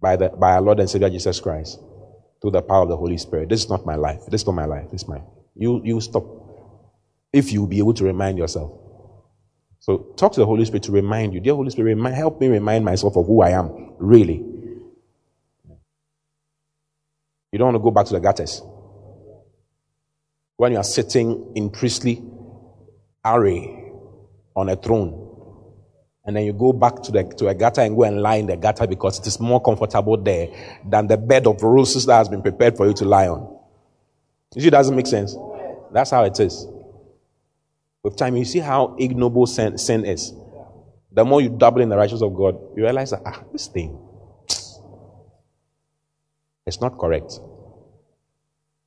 [0.00, 1.80] by, the, by our Lord and Savior Jesus Christ
[2.40, 3.48] through the power of the Holy Spirit.
[3.48, 4.20] This is not my life.
[4.28, 4.90] This is not my life.
[4.90, 5.24] This is mine.
[5.54, 6.24] You, you stop.
[7.32, 8.72] If you be able to remind yourself.
[9.80, 11.40] So talk to the Holy Spirit to remind you.
[11.40, 14.44] Dear Holy Spirit, remind, help me remind myself of who I am, really.
[17.52, 18.62] You don't want to go back to the gutters.
[20.56, 22.22] When you are sitting in priestly
[23.24, 23.92] array
[24.56, 25.27] on a throne,
[26.28, 28.46] and then you go back to the to a gutter and go and lie in
[28.46, 30.48] the gutter because it is more comfortable there
[30.84, 33.58] than the bed of roses that has been prepared for you to lie on.
[34.54, 35.34] You see, it doesn't make sense.
[35.90, 36.66] That's how it is.
[38.02, 40.34] With time, you see how ignoble sin, sin is.
[41.12, 43.98] The more you double in the righteousness of God, you realize that ah, this thing,
[46.66, 47.40] it's not correct.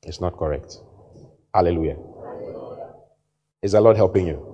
[0.04, 0.78] It's not correct.
[1.56, 1.98] Hallelujah.
[3.64, 4.51] Is the Lord helping you?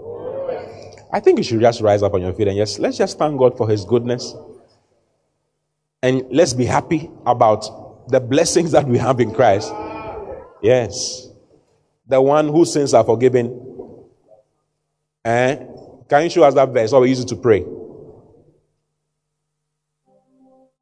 [1.12, 3.38] I think you should just rise up on your feet and yes, let's just thank
[3.40, 4.36] God for His goodness.
[6.04, 9.74] And let's be happy about the blessings that we have in Christ.
[10.62, 11.28] Yes.
[12.08, 14.06] The one whose sins are forgiven.
[15.26, 15.56] Eh?
[16.10, 16.94] Can you show us that verse?
[16.94, 17.66] Or we use it to pray.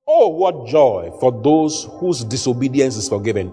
[0.07, 3.51] Oh, what joy for those whose disobedience is forgiven,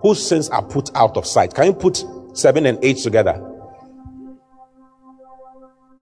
[0.00, 1.54] whose sins are put out of sight.
[1.54, 2.04] Can you put
[2.34, 3.47] seven and eight together?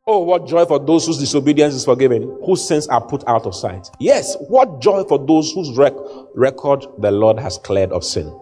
[0.09, 3.57] Oh, what joy for those whose disobedience is forgiven, whose sins are put out of
[3.57, 3.91] sight.
[3.99, 5.95] Yes, what joy for those whose rec-
[6.37, 8.33] record the Lord has cleared of sin.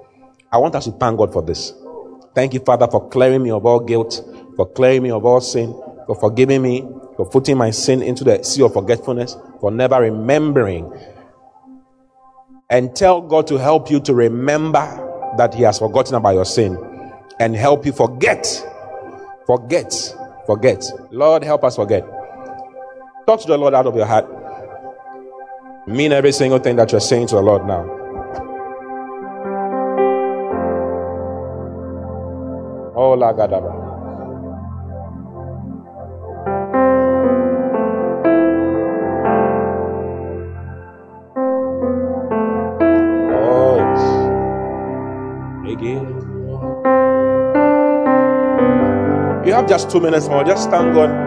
[0.53, 1.73] I want us to thank God for this.
[2.35, 4.23] Thank you, Father, for clearing me of all guilt,
[4.57, 5.73] for clearing me of all sin,
[6.07, 6.83] for forgiving me,
[7.17, 10.93] for putting my sin into the sea of forgetfulness, for never remembering
[12.69, 16.77] and tell God to help you to remember that He has forgotten about your sin
[17.41, 18.47] and help you forget.
[19.47, 20.15] Forget.
[20.47, 20.85] Forget.
[21.11, 22.05] Lord, help us forget.
[23.27, 24.27] Talk to the Lord out of your heart.
[25.87, 27.85] Mean every single thing that you're saying to the Lord now.
[32.97, 33.84] Oh, la gadaba.
[49.65, 50.45] Have just two minutes more.
[50.45, 51.24] Just thank God.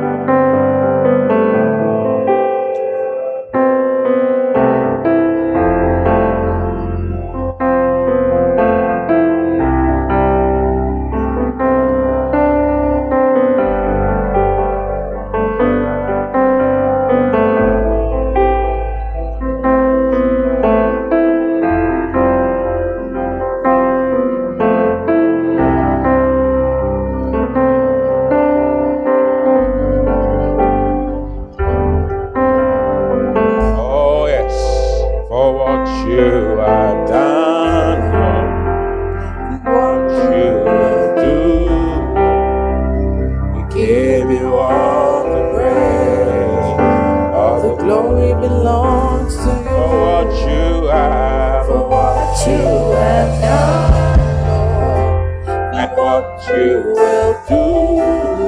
[50.17, 52.63] What you have, for what you
[52.97, 57.65] have done, Lord, and what you will do,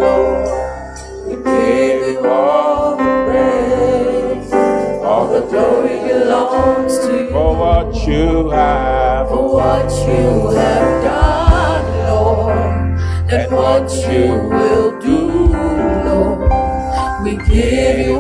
[0.02, 0.48] Lord.
[1.28, 4.52] We give you all the praise,
[5.04, 7.30] all the glory belongs to you.
[7.30, 12.58] For what you have, for what you have done, Lord,
[13.32, 15.20] and what you will do,
[16.10, 16.52] Lord.
[17.24, 18.19] We give you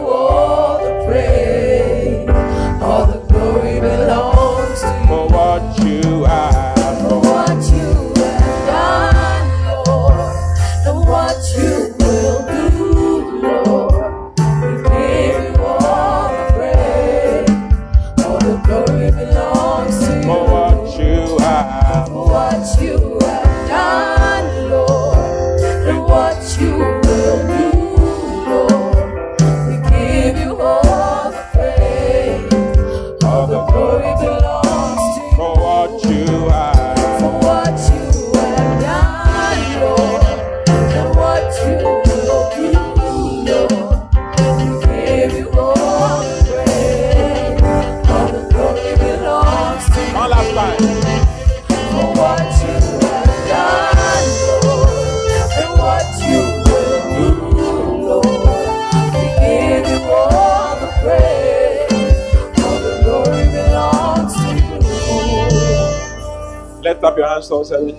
[67.68, 67.97] heaven.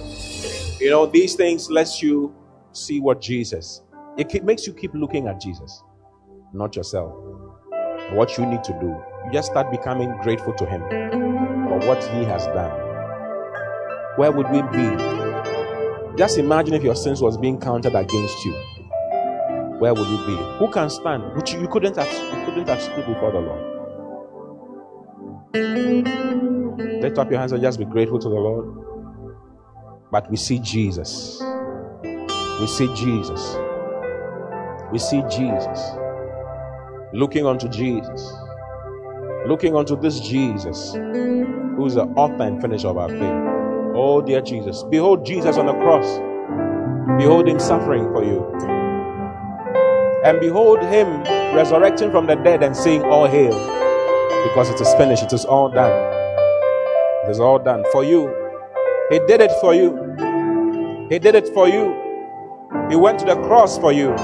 [0.80, 2.34] You know, these things lets you
[2.72, 3.82] see what Jesus.
[4.16, 5.82] It makes you keep looking at Jesus,
[6.54, 7.12] not yourself.
[8.12, 8.96] What you need to do.
[9.26, 10.80] You just start becoming grateful to Him
[11.68, 12.72] for what He has done.
[14.16, 14.96] Where would we be?
[16.16, 18.52] Just imagine if your sins was being counted against you.
[19.78, 20.36] Where would you be?
[20.58, 21.34] Who can stand?
[21.36, 22.10] Which you couldn't have.
[22.12, 23.82] You couldn't have stood before the Lord.
[27.02, 28.79] Lift up your hands and just be grateful to the Lord.
[30.10, 31.40] But we see Jesus.
[32.02, 33.56] We see Jesus.
[34.90, 35.92] We see Jesus.
[37.12, 38.32] Looking unto Jesus.
[39.46, 43.20] Looking unto this Jesus, who is the author and finisher of our faith.
[43.94, 44.82] Oh, dear Jesus.
[44.90, 46.18] Behold Jesus on the cross.
[47.16, 48.44] Behold him suffering for you.
[50.24, 51.22] And behold him
[51.54, 53.52] resurrecting from the dead and saying, All hail.
[54.48, 55.22] Because it is finished.
[55.22, 55.92] It is all done.
[57.24, 58.39] It is all done for you.
[59.10, 60.16] He did it for you.
[61.10, 61.96] He did it for you.
[62.88, 64.14] He went to the cross for you.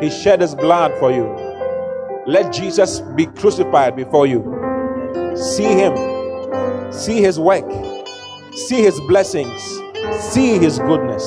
[0.00, 1.26] He shed his blood for you.
[2.26, 4.42] Let Jesus be crucified before you.
[5.36, 5.94] See him.
[6.92, 7.64] See his work.
[8.54, 9.62] See his blessings.
[10.18, 11.24] See his goodness.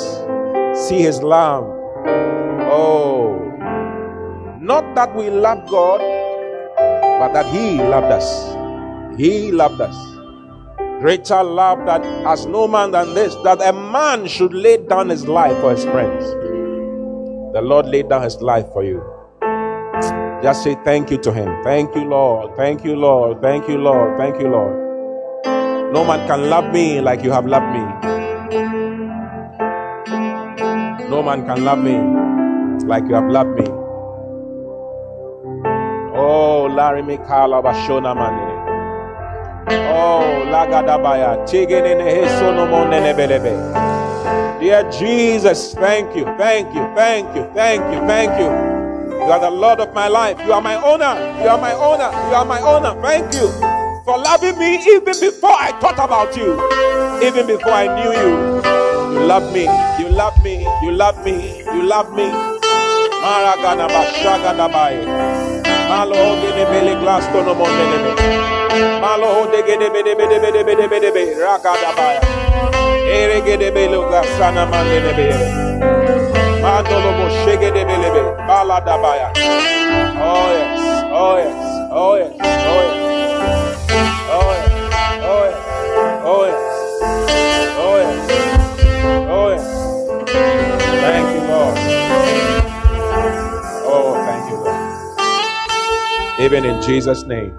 [0.88, 1.64] See his love.
[2.70, 3.36] Oh.
[4.60, 6.02] Not that we love God,
[7.20, 8.56] but that he loved us.
[9.18, 10.17] He loved us.
[11.00, 15.28] Greater love that has no man than this, that a man should lay down his
[15.28, 16.26] life for his friends.
[17.54, 19.04] The Lord laid down his life for you.
[20.42, 21.64] Just say thank you to him.
[21.64, 22.56] Thank you, Lord.
[22.56, 23.42] Thank you, Lord.
[23.42, 24.18] Thank you, Lord.
[24.18, 24.76] Thank you, Lord.
[25.94, 27.80] No man can love me like you have loved me.
[31.10, 31.98] No man can love me
[32.88, 33.66] like you have loved me.
[36.20, 38.47] Oh, Larry Mikala Bashona Manine.
[39.70, 41.46] Oh, lagadabaya.
[44.60, 48.48] Dear Jesus, thank you, thank you, thank you, thank you, thank you.
[48.48, 50.40] You are the Lord of my life.
[50.46, 51.14] You are my owner.
[51.44, 52.10] You are my owner.
[52.30, 52.96] You are my owner.
[53.02, 53.52] Thank you
[54.06, 56.54] for loving me even before I thought about you,
[57.28, 59.20] even before I knew you.
[59.20, 59.66] You love me.
[60.00, 60.64] You love me.
[60.82, 61.60] You love me.
[61.60, 62.32] You love me.
[80.20, 80.80] Oh yes.
[81.14, 81.90] Oh yes.
[81.92, 82.34] Oh yes.
[82.42, 83.37] Oh yes.
[96.40, 97.58] Even in Jesus' name.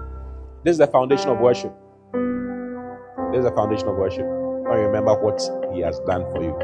[0.63, 1.73] This is the foundation of worship.
[3.31, 4.25] This is the foundation of worship.
[4.25, 5.41] When remember what
[5.73, 6.55] He has done for you.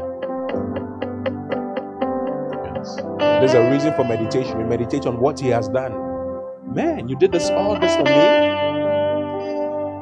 [2.74, 2.96] Yes.
[3.18, 4.58] There's a reason for meditation.
[4.58, 5.92] You meditate on what He has done.
[6.74, 8.10] Man, you did this all this for me.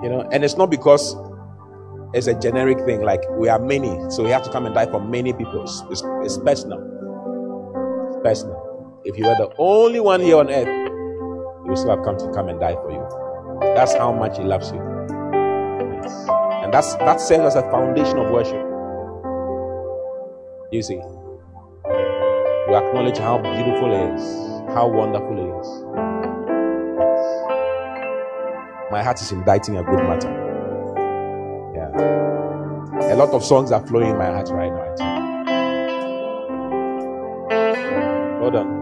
[0.05, 1.17] You know, and it's not because
[2.15, 4.87] it's a generic thing, like we are many, so we have to come and die
[4.87, 5.63] for many people.
[5.65, 6.79] It's, it's, it's personal.
[8.09, 9.01] It's personal.
[9.05, 10.84] If you were the only one here on earth,
[11.69, 13.07] he still have come to come and die for you.
[13.75, 14.79] That's how much he loves you.
[16.03, 16.27] Yes.
[16.63, 18.63] And that's that serves as a foundation of worship.
[20.73, 24.23] You see, you acknowledge how beautiful it is,
[24.75, 25.85] how wonderful it is.
[28.91, 30.31] My heart is inditing a good matter.
[31.75, 33.13] Yeah.
[33.13, 34.95] A lot of songs are flowing in my heart right now.
[38.41, 38.74] Hold on.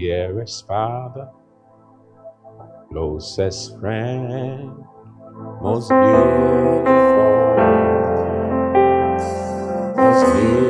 [0.00, 1.28] Dearest Father,
[2.90, 4.72] closest friend,
[5.60, 6.84] most beautiful,
[9.94, 10.69] most beautiful,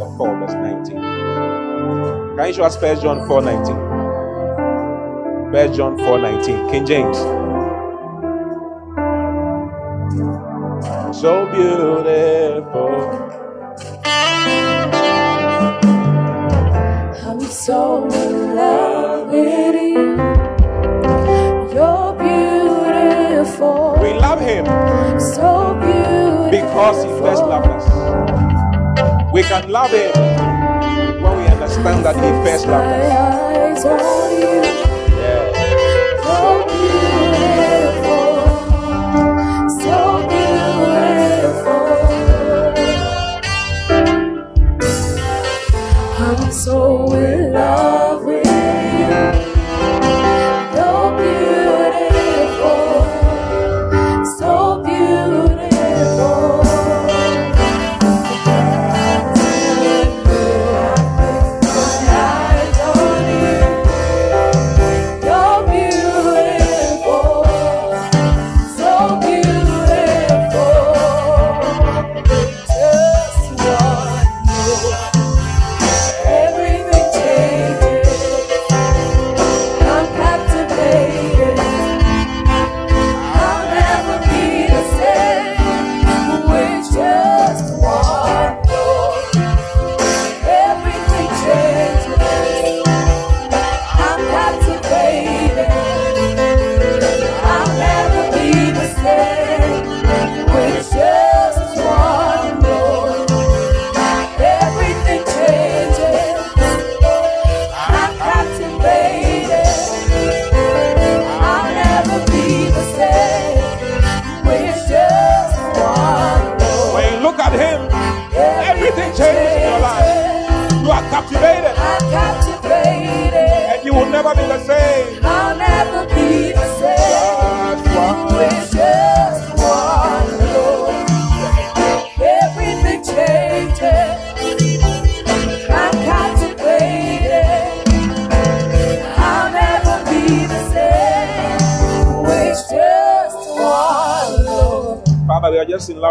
[0.00, 0.96] chapter 4, verse 19.
[2.36, 3.76] Can you show us First John 4 19?
[5.52, 6.70] First John 4 19.
[6.70, 7.18] King James.
[11.16, 12.90] So beautiful.
[17.26, 20.16] I'm so in love with you.
[21.74, 24.64] You're beautiful, We love Him
[25.20, 26.50] so beautiful.
[26.50, 27.89] because He first loved us.
[29.40, 30.12] We can love Him
[31.22, 33.82] when we understand that He first loved us.
[33.82, 33.96] So
[37.48, 38.36] beautiful,
[39.80, 39.96] so
[46.44, 46.52] beautiful.
[46.52, 47.09] So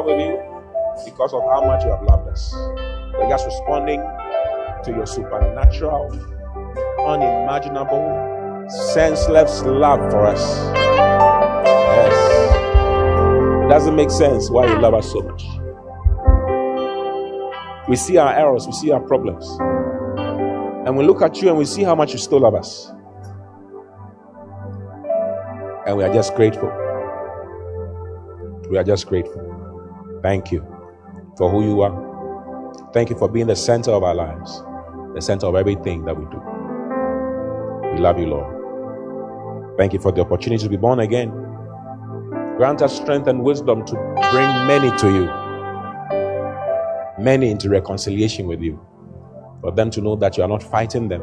[0.06, 0.38] with you
[1.06, 2.54] because of how much you have loved us.
[3.14, 4.02] We're just responding
[4.84, 6.12] to your supernatural,
[7.06, 10.42] unimaginable, senseless love for us.
[11.96, 12.56] Yes.
[13.66, 15.46] It doesn't make sense why you love us so much.
[17.88, 19.48] We see our errors, we see our problems.
[20.88, 22.92] And we look at you and we see how much you still love us.
[25.88, 26.72] And we are just grateful.
[28.70, 29.59] We are just grateful.
[30.22, 30.66] Thank you
[31.38, 32.92] for who you are.
[32.94, 34.64] Thank you for being the center of our lives,
[35.16, 36.42] the center of everything that we do.
[37.94, 39.78] We love you, Lord.
[39.78, 41.30] Thank you for the opportunity to be born again.
[42.58, 43.94] Grant us strength and wisdom to
[44.32, 45.30] bring many to you,
[47.24, 48.80] many into reconciliation with you,
[49.62, 51.22] for them to know that you are not fighting them,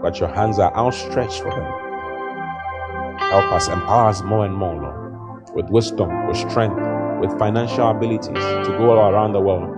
[0.00, 3.18] but your hands are outstretched for them.
[3.18, 6.80] Help us, empower us more and more, Lord, with wisdom, with strength,
[7.22, 8.28] with financial abilities
[8.66, 9.70] to go all around the world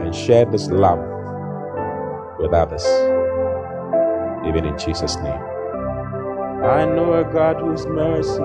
[0.00, 0.98] and share this love
[2.40, 2.84] with others.
[4.46, 5.40] Even in Jesus' name.
[6.64, 8.42] I know a God whose mercy.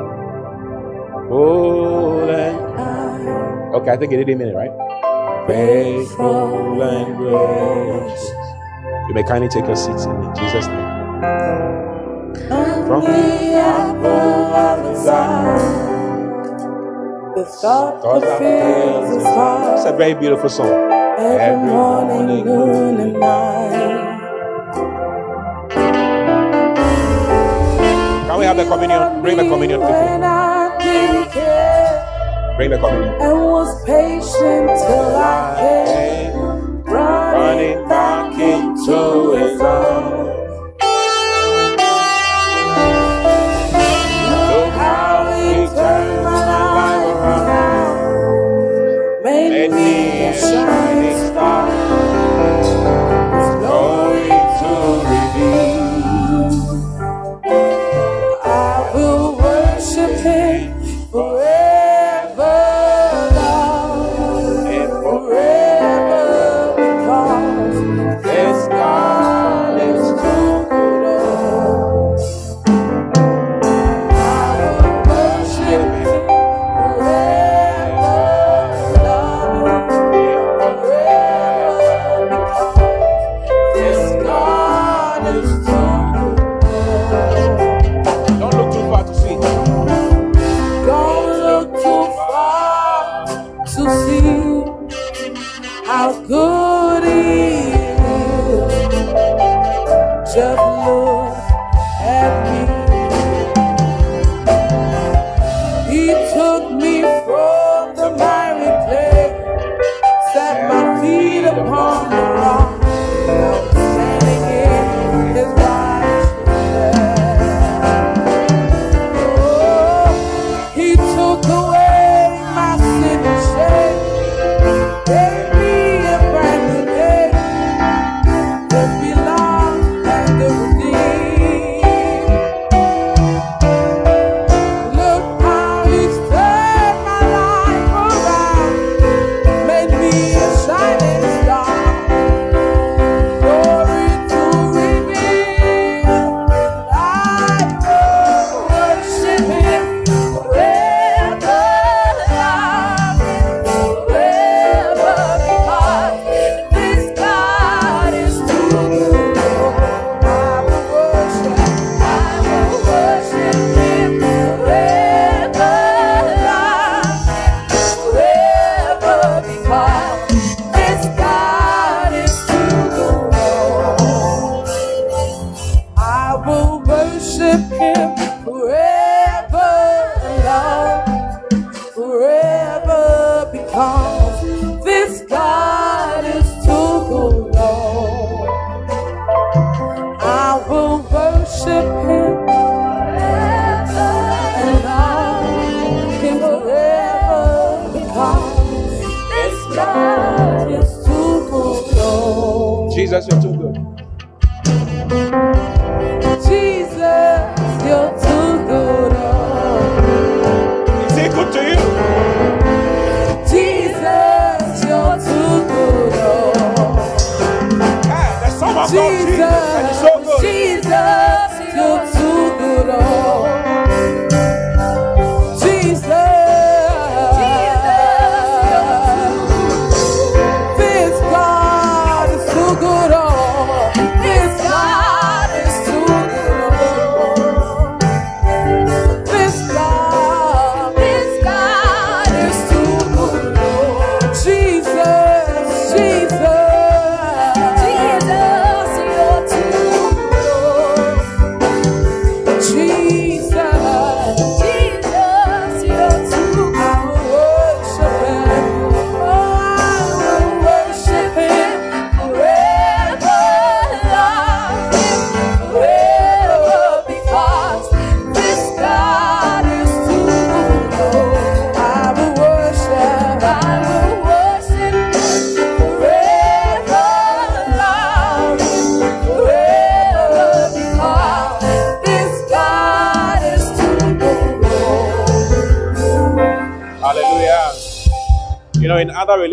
[1.27, 5.47] full and okay, I think it did a minute, right?
[5.47, 8.29] Faithful and gracious.
[9.07, 11.05] You may kindly take your seats in Jesus' name.
[12.87, 15.94] From the apple of his eye.
[17.35, 20.71] The thought God that that fills fills his heart It's a very beautiful song.
[21.19, 24.15] every morning, noon, and night.
[28.27, 29.21] Can we have the communion?
[29.21, 29.95] Bring the communion quickly.
[29.95, 33.13] I didn't care Bring the communion.
[33.21, 40.34] and was patient till I came, running back into his arms.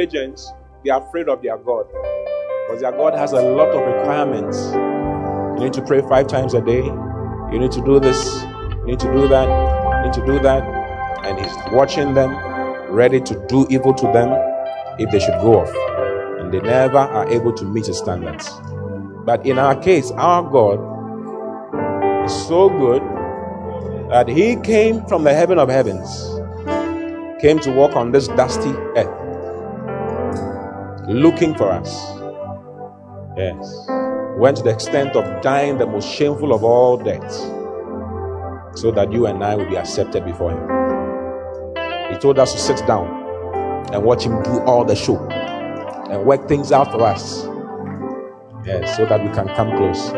[0.07, 0.53] Know, in other religions,
[0.85, 1.87] they are afraid of their God
[2.66, 4.73] because their God has a lot of requirements.
[5.59, 6.85] You need to pray five times a day.
[7.53, 8.43] You need to do this.
[8.43, 9.49] You need to do that.
[9.99, 10.62] You need to do that.
[11.24, 12.31] And He's watching them,
[12.91, 14.31] ready to do evil to them
[14.99, 15.73] if they should go off.
[16.41, 18.51] And they never are able to meet His standards.
[19.24, 20.81] But in our case, our God
[22.24, 23.03] is so good
[24.11, 26.29] that He came from the heaven of heavens
[27.41, 29.22] came to walk on this dusty earth
[31.09, 31.91] looking for us.
[33.37, 33.87] Yes.
[34.39, 37.39] Went to the extent of dying the most shameful of all deaths
[38.81, 42.12] so that you and I will be accepted before Him.
[42.12, 43.07] He told us to sit down
[43.93, 45.19] and watch Him do all the show
[46.11, 47.47] and work things out for us.
[48.65, 50.12] Yes, so that we can come close.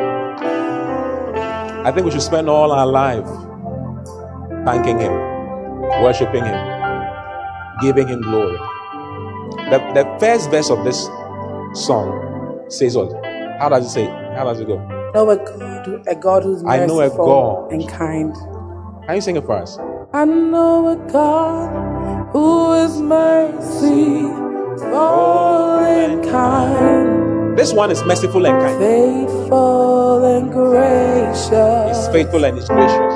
[1.86, 3.26] I think we should spend all our life
[4.64, 5.12] thanking Him,
[6.02, 6.74] worshiping Him,
[7.80, 8.58] giving him glory.
[9.70, 11.04] The, the first verse of this
[11.86, 13.12] song says what?
[13.58, 14.06] How does it say?
[14.36, 14.76] How does it go?
[15.14, 17.72] know a God, a God who's I know a merciful God.
[17.72, 18.34] and kind.
[19.06, 19.78] Can you sing it for us?
[20.12, 24.34] I know a God who is merciful
[25.86, 28.78] and kind, This one is merciful and kind.
[28.78, 31.96] faithful and gracious.
[31.96, 33.14] He's faithful and he's gracious.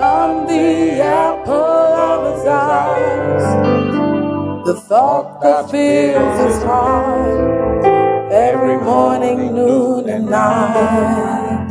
[0.00, 2.91] I'm the apple of his eyes,
[4.64, 7.84] the thought that fills his heart
[8.30, 11.68] every morning, noon, and night.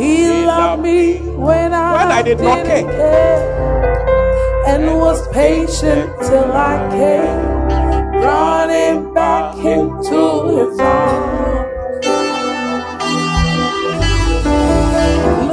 [0.00, 2.82] He loved me when I, When I did not care.
[2.82, 12.06] care, and was patient till I came, running back into his arms.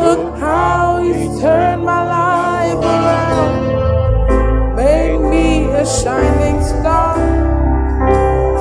[0.04, 2.01] Look how he's turned my
[5.82, 7.18] a shining star,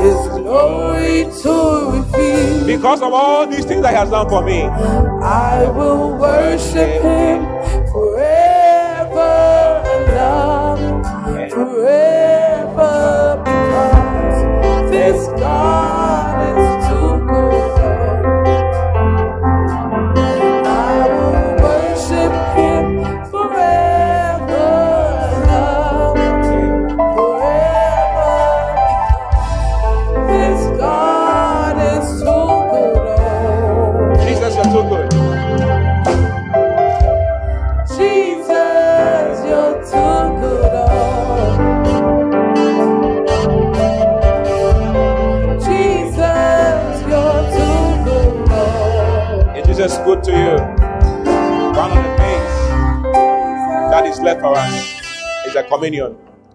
[0.01, 1.53] his glory to
[1.93, 2.67] reveal.
[2.67, 5.65] Because of all these things that he has done for me, I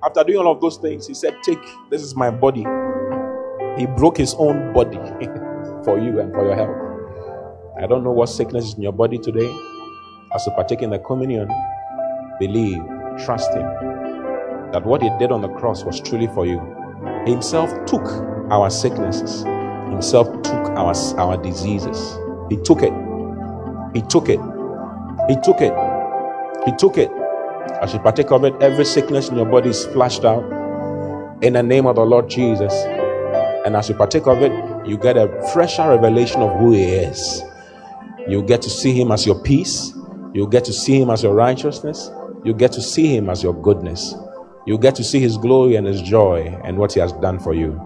[0.04, 2.66] After doing all of those things, he said, Take, this is my body.
[3.78, 4.98] He broke his own body
[5.86, 6.98] for you and for your health.
[7.82, 9.50] I don't know what sickness is in your body today.
[10.36, 11.50] As you partake in the communion,
[12.40, 12.82] believe,
[13.26, 13.66] trust him
[14.72, 16.60] that what he did on the cross was truly for you.
[17.26, 18.04] He himself took
[18.52, 19.44] our sicknesses,
[19.90, 22.18] himself took our, our diseases.
[22.50, 22.94] He took it.
[23.94, 24.40] He took it.
[25.30, 25.74] He took it.
[26.66, 27.12] He took it.
[27.82, 30.44] As you partake of it, every sickness in your body is flushed out.
[31.42, 32.74] in the name of the Lord Jesus.
[33.66, 34.54] And as you partake of it,
[34.88, 37.44] you get a fresher revelation of who He is.
[38.30, 39.94] You get to see Him as your peace.
[40.34, 42.12] You get to see Him as your righteousness.
[42.44, 44.16] You get to see Him as your goodness.
[44.68, 47.54] You get to see His glory and His joy and what He has done for
[47.56, 47.80] you.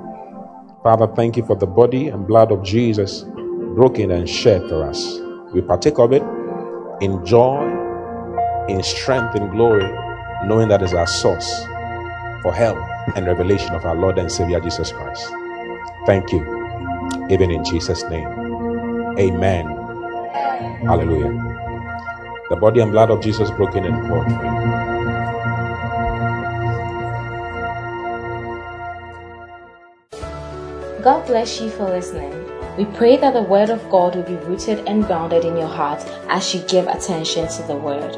[0.83, 3.25] Father, thank you for the body and blood of Jesus
[3.75, 5.19] broken and shed for us.
[5.53, 6.23] We partake of it
[7.01, 7.59] in joy,
[8.69, 9.89] in strength, and glory,
[10.45, 11.65] knowing that is our source
[12.41, 12.77] for help
[13.15, 15.31] and revelation of our Lord and Savior Jesus Christ.
[16.05, 16.41] Thank you,
[17.29, 18.27] even in Jesus' name.
[19.19, 19.65] Amen.
[20.85, 21.33] Hallelujah.
[22.49, 24.79] The body and blood of Jesus broken and poured for you.
[31.03, 32.33] God bless you for listening.
[32.77, 36.01] We pray that the Word of God will be rooted and grounded in your heart
[36.29, 38.17] as you give attention to the Word.